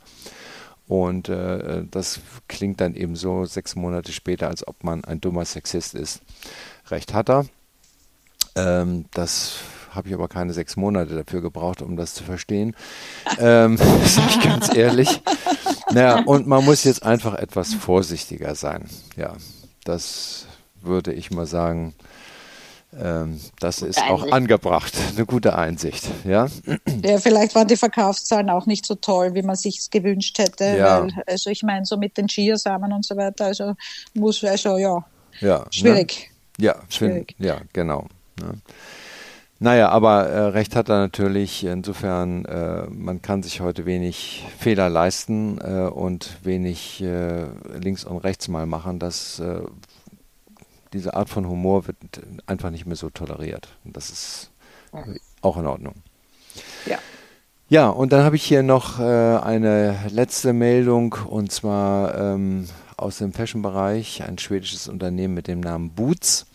Und 0.86 1.28
äh, 1.28 1.82
das 1.90 2.20
klingt 2.46 2.80
dann 2.80 2.94
eben 2.94 3.16
so 3.16 3.44
sechs 3.44 3.74
Monate 3.74 4.12
später, 4.12 4.48
als 4.48 4.66
ob 4.66 4.84
man 4.84 5.04
ein 5.04 5.20
dummer 5.20 5.44
Sexist 5.44 5.94
ist. 5.94 6.22
Recht 6.90 7.12
hat 7.12 7.28
er. 7.28 7.46
Ähm, 8.54 9.06
das 9.12 9.56
habe 9.90 10.08
ich 10.08 10.14
aber 10.14 10.28
keine 10.28 10.52
sechs 10.52 10.76
Monate 10.76 11.16
dafür 11.16 11.40
gebraucht, 11.40 11.82
um 11.82 11.96
das 11.96 12.14
zu 12.14 12.22
verstehen. 12.22 12.76
ähm, 13.38 13.76
sage 14.04 14.28
ich 14.30 14.40
ganz 14.40 14.74
ehrlich. 14.74 15.22
Naja, 15.90 16.22
und 16.24 16.46
man 16.46 16.64
muss 16.64 16.84
jetzt 16.84 17.02
einfach 17.02 17.34
etwas 17.34 17.74
vorsichtiger 17.74 18.54
sein. 18.54 18.88
Ja, 19.16 19.34
das 19.84 20.46
würde 20.86 21.12
ich 21.12 21.30
mal 21.30 21.46
sagen, 21.46 21.94
ähm, 22.98 23.40
das 23.60 23.82
ist 23.82 23.98
Einsicht. 23.98 24.10
auch 24.10 24.32
angebracht, 24.32 24.94
eine 25.16 25.26
gute 25.26 25.56
Einsicht. 25.56 26.08
Ja? 26.24 26.48
ja, 27.04 27.18
vielleicht 27.18 27.54
waren 27.54 27.68
die 27.68 27.76
Verkaufszahlen 27.76 28.48
auch 28.48 28.66
nicht 28.66 28.86
so 28.86 28.94
toll, 28.94 29.34
wie 29.34 29.42
man 29.42 29.56
sich 29.56 29.78
es 29.78 29.90
gewünscht 29.90 30.38
hätte. 30.38 30.76
Ja. 30.76 31.02
Weil, 31.02 31.12
also 31.26 31.50
ich 31.50 31.62
meine, 31.62 31.84
so 31.84 31.96
mit 31.96 32.16
den 32.16 32.28
Chiasamen 32.28 32.92
und 32.92 33.04
so 33.04 33.16
weiter, 33.16 33.46
also 33.46 33.74
muss 34.14 34.42
also 34.44 34.78
ja, 34.78 35.04
ja 35.40 35.58
ne? 35.58 35.66
schwierig. 35.70 36.30
Ne? 36.58 36.66
Ja, 36.66 36.76
schwierig. 36.88 37.34
ja, 37.38 37.60
genau. 37.72 38.06
Ne? 38.40 38.60
Naja, 39.58 39.88
aber 39.88 40.26
äh, 40.26 40.40
recht 40.48 40.76
hat 40.76 40.90
er 40.90 40.98
natürlich. 40.98 41.64
Insofern, 41.64 42.44
äh, 42.44 42.86
man 42.90 43.22
kann 43.22 43.42
sich 43.42 43.60
heute 43.60 43.86
wenig 43.86 44.44
Fehler 44.58 44.90
leisten 44.90 45.58
äh, 45.58 45.88
und 45.88 46.44
wenig 46.44 47.02
äh, 47.02 47.46
links 47.80 48.04
und 48.04 48.18
rechts 48.18 48.48
mal 48.48 48.66
machen. 48.66 48.98
Das 48.98 49.38
äh, 49.38 49.60
diese 50.96 51.14
Art 51.14 51.28
von 51.28 51.48
Humor 51.48 51.86
wird 51.86 51.96
einfach 52.46 52.70
nicht 52.70 52.86
mehr 52.86 52.96
so 52.96 53.10
toleriert. 53.10 53.68
Und 53.84 53.96
das 53.96 54.10
ist 54.10 54.50
auch 55.42 55.56
in 55.56 55.66
Ordnung. 55.66 55.94
Ja. 56.86 56.98
Ja, 57.68 57.88
und 57.88 58.12
dann 58.12 58.22
habe 58.22 58.36
ich 58.36 58.44
hier 58.44 58.62
noch 58.62 59.00
äh, 59.00 59.02
eine 59.02 59.98
letzte 60.08 60.52
Meldung 60.52 61.16
und 61.28 61.50
zwar 61.50 62.14
ähm, 62.14 62.68
aus 62.96 63.18
dem 63.18 63.32
Fashion-Bereich, 63.32 64.22
ein 64.22 64.38
schwedisches 64.38 64.86
Unternehmen 64.86 65.34
mit 65.34 65.48
dem 65.48 65.60
Namen 65.60 65.90
Boots. 65.90 66.46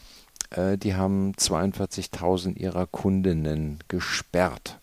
Äh, 0.51 0.77
die 0.77 0.95
haben 0.95 1.33
42.000 1.33 2.55
ihrer 2.55 2.87
Kundinnen 2.87 3.79
gesperrt. 3.89 4.79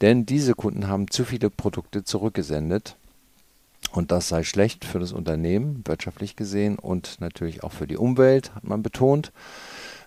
Denn 0.00 0.26
diese 0.26 0.54
Kunden 0.54 0.86
haben 0.86 1.10
zu 1.10 1.24
viele 1.24 1.50
Produkte 1.50 2.04
zurückgesendet. 2.04 2.96
Und 3.92 4.10
das 4.10 4.28
sei 4.28 4.42
schlecht 4.42 4.84
für 4.84 4.98
das 4.98 5.12
Unternehmen, 5.12 5.82
wirtschaftlich 5.86 6.34
gesehen, 6.34 6.78
und 6.78 7.20
natürlich 7.20 7.62
auch 7.62 7.72
für 7.72 7.86
die 7.86 7.98
Umwelt, 7.98 8.54
hat 8.54 8.64
man 8.64 8.82
betont. 8.82 9.32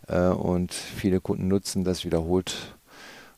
Äh, 0.08 0.28
und 0.28 0.74
viele 0.74 1.22
Kunden 1.22 1.48
nutzen 1.48 1.84
das 1.84 2.04
wiederholt 2.04 2.76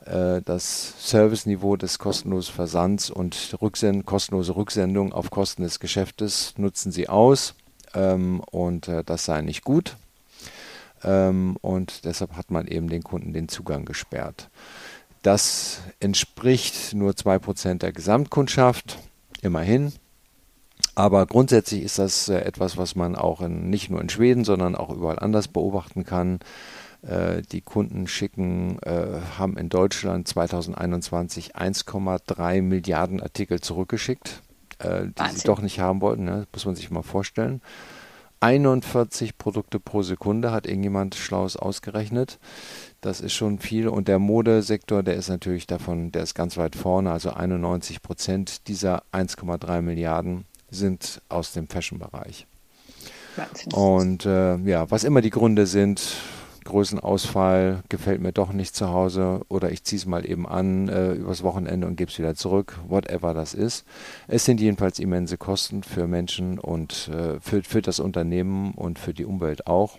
äh, 0.05 0.41
das 0.43 0.93
Serviceniveau 1.09 1.75
des 1.75 1.99
kostenlosen 1.99 2.53
Versands 2.53 3.09
und 3.09 3.55
Rücksend 3.61 4.05
kostenlose 4.05 4.55
Rücksendung 4.55 5.13
auf 5.13 5.29
Kosten 5.29 5.63
des 5.63 5.79
Geschäftes 5.79 6.53
nutzen 6.57 6.91
sie 6.91 7.09
aus. 7.09 7.55
Ähm, 7.93 8.41
und 8.51 8.87
äh, 8.87 9.03
das 9.03 9.25
sei 9.25 9.41
nicht 9.41 9.63
gut. 9.63 9.97
Ähm, 11.03 11.57
und 11.61 12.05
deshalb 12.05 12.35
hat 12.35 12.51
man 12.51 12.67
eben 12.67 12.89
den 12.89 13.03
Kunden 13.03 13.33
den 13.33 13.49
Zugang 13.49 13.85
gesperrt. 13.85 14.49
Das 15.23 15.81
entspricht 15.99 16.93
nur 16.93 17.11
2% 17.11 17.79
der 17.79 17.91
Gesamtkundschaft, 17.91 18.97
immerhin. 19.41 19.91
Aber 20.97 21.27
grundsätzlich 21.27 21.83
ist 21.83 21.99
das 21.99 22.27
äh, 22.27 22.39
etwas, 22.39 22.75
was 22.75 22.95
man 22.95 23.15
auch 23.15 23.41
in, 23.41 23.69
nicht 23.69 23.91
nur 23.91 24.01
in 24.01 24.09
Schweden, 24.09 24.43
sondern 24.43 24.73
auch 24.73 24.89
überall 24.89 25.19
anders 25.19 25.47
beobachten 25.47 26.05
kann. 26.05 26.39
Äh, 27.03 27.43
die 27.51 27.61
Kunden 27.61 28.07
schicken, 28.07 28.79
äh, 28.81 29.19
haben 29.37 29.57
in 29.57 29.69
Deutschland 29.69 30.27
2021 30.27 31.55
1,3 31.55 32.63
Milliarden 32.63 33.21
Artikel 33.21 33.61
zurückgeschickt, 33.61 34.41
die 34.81 34.85
Wahnsinn. 34.85 35.37
sie 35.37 35.43
doch 35.45 35.61
nicht 35.61 35.79
haben 35.79 36.01
wollten. 36.01 36.25
Ne? 36.25 36.47
Das 36.51 36.61
muss 36.61 36.65
man 36.65 36.75
sich 36.75 36.89
mal 36.89 37.03
vorstellen. 37.03 37.61
41 38.39 39.37
Produkte 39.37 39.79
pro 39.79 40.01
Sekunde 40.01 40.51
hat 40.51 40.65
irgendjemand 40.65 41.13
Schlaues 41.13 41.57
ausgerechnet. 41.57 42.39
Das 43.01 43.21
ist 43.21 43.33
schon 43.33 43.59
viel. 43.59 43.87
Und 43.87 44.07
der 44.07 44.17
Modesektor, 44.17 45.03
der 45.03 45.13
ist 45.13 45.29
natürlich 45.29 45.67
davon, 45.67 46.11
der 46.11 46.23
ist 46.23 46.33
ganz 46.33 46.57
weit 46.57 46.75
vorne. 46.75 47.11
Also 47.11 47.31
91 47.31 48.01
Prozent 48.01 48.67
dieser 48.67 49.03
1,3 49.11 49.81
Milliarden 49.81 50.45
sind 50.69 51.21
aus 51.29 51.53
dem 51.53 51.67
Fashion-Bereich. 51.67 52.47
Und 53.73 54.25
äh, 54.25 54.57
ja, 54.57 54.89
was 54.89 55.03
immer 55.03 55.21
die 55.21 55.29
Gründe 55.29 55.67
sind, 55.67 56.01
Größenausfall, 56.63 57.83
gefällt 57.87 58.21
mir 58.21 58.33
doch 58.33 58.51
nicht 58.51 58.75
zu 58.75 58.89
Hause 58.89 59.41
oder 59.47 59.71
ich 59.71 59.83
ziehe 59.83 59.99
es 59.99 60.05
mal 60.05 60.29
eben 60.29 60.47
an 60.47 60.89
äh, 60.89 61.13
übers 61.13 61.43
Wochenende 61.43 61.87
und 61.87 61.95
gebe 61.95 62.11
es 62.11 62.19
wieder 62.19 62.35
zurück, 62.35 62.77
whatever 62.87 63.33
das 63.33 63.53
ist. 63.53 63.85
Es 64.27 64.43
sind 64.43 64.59
jedenfalls 64.59 64.99
immense 64.99 65.37
Kosten 65.37 65.83
für 65.83 66.07
Menschen 66.07 66.59
und 66.59 67.09
äh, 67.09 67.39
für, 67.39 67.63
für 67.63 67.81
das 67.81 67.99
Unternehmen 67.99 68.73
und 68.73 68.99
für 68.99 69.13
die 69.13 69.25
Umwelt 69.25 69.65
auch. 69.65 69.97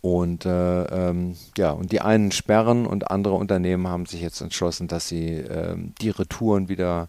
Und 0.00 0.44
äh, 0.44 0.82
ähm, 0.84 1.36
ja, 1.56 1.70
und 1.70 1.92
die 1.92 2.00
einen 2.00 2.32
sperren 2.32 2.86
und 2.86 3.12
andere 3.12 3.34
Unternehmen 3.34 3.86
haben 3.86 4.06
sich 4.06 4.20
jetzt 4.20 4.40
entschlossen, 4.40 4.88
dass 4.88 5.06
sie 5.06 5.28
ähm, 5.28 5.94
die 6.00 6.10
Retouren 6.10 6.68
wieder 6.68 7.08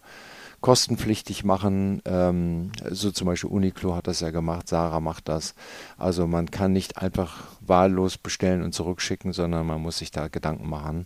kostenpflichtig 0.63 1.43
machen. 1.43 2.01
Ähm, 2.05 2.71
so 2.89 3.11
zum 3.11 3.27
Beispiel 3.27 3.49
Uniqlo 3.49 3.95
hat 3.95 4.07
das 4.07 4.21
ja 4.21 4.31
gemacht, 4.31 4.69
Sarah 4.69 5.01
macht 5.01 5.27
das. 5.27 5.55
Also 5.97 6.25
man 6.25 6.49
kann 6.51 6.71
nicht 6.71 6.97
einfach 6.97 7.43
wahllos 7.59 8.17
bestellen 8.17 8.63
und 8.63 8.73
zurückschicken, 8.73 9.33
sondern 9.33 9.67
man 9.67 9.81
muss 9.81 9.97
sich 9.97 10.09
da 10.09 10.29
Gedanken 10.29 10.69
machen. 10.69 11.05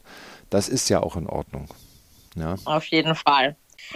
Das 0.52 0.70
ist 0.70 0.90
ja 0.90 1.02
auch 1.02 1.16
in 1.16 1.26
Ordnung. 1.26 1.66
Ja. 2.36 2.56
Auf 2.66 2.86
jeden 2.86 3.16
Fall. 3.16 3.56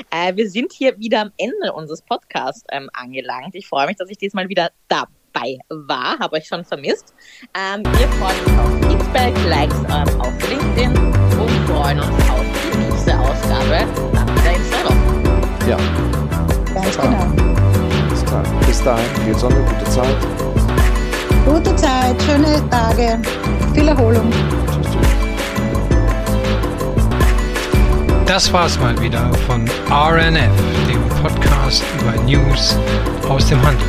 Äh, 0.09 0.35
wir 0.35 0.49
sind 0.49 0.73
hier 0.73 0.97
wieder 0.97 1.21
am 1.21 1.31
Ende 1.37 1.73
unseres 1.73 2.01
Podcasts 2.01 2.63
ähm, 2.71 2.89
angelangt. 2.93 3.53
Ich 3.53 3.67
freue 3.67 3.85
mich, 3.85 3.97
dass 3.97 4.09
ich 4.09 4.17
diesmal 4.17 4.49
wieder 4.49 4.71
dabei 4.87 5.59
war, 5.69 6.17
habe 6.17 6.37
euch 6.37 6.47
schon 6.47 6.65
vermisst. 6.65 7.13
Ähm, 7.53 7.83
wir 7.85 8.07
freuen 8.07 8.45
uns 8.45 8.57
auf 8.57 8.89
Feedback, 8.89 9.47
Likes 9.47 9.75
ähm, 9.75 10.21
auf 10.21 10.49
LinkedIn 10.49 10.97
und 10.97 11.69
freuen 11.69 11.99
uns 11.99 12.29
auf 12.31 12.45
die 12.73 12.77
nächste 12.79 13.19
Ausgabe 13.19 14.10
Ja. 15.67 15.77
Ganz 16.73 16.97
klar. 16.97 17.07
genau. 17.07 17.51
Alles 18.09 18.25
klar. 18.25 18.43
Bis 18.65 18.83
dahin, 18.83 19.05
viel 19.25 19.37
Sonne, 19.37 19.55
gute 19.55 19.91
Zeit. 19.91 20.17
Gute 21.45 21.75
Zeit, 21.75 22.21
schöne 22.23 22.61
Tage, 22.69 23.19
viel 23.73 23.87
Erholung. 23.87 24.29
Tschüss, 24.67 24.87
tschüss. 24.91 25.07
Das 28.25 28.51
war's 28.53 28.79
mal 28.79 28.99
wieder 29.01 29.29
von 29.47 29.65
RNF, 29.89 30.51
dem 30.87 31.01
Podcast 31.21 31.83
über 31.99 32.13
News 32.23 32.77
aus 33.27 33.45
dem 33.47 33.61
Handel. 33.61 33.85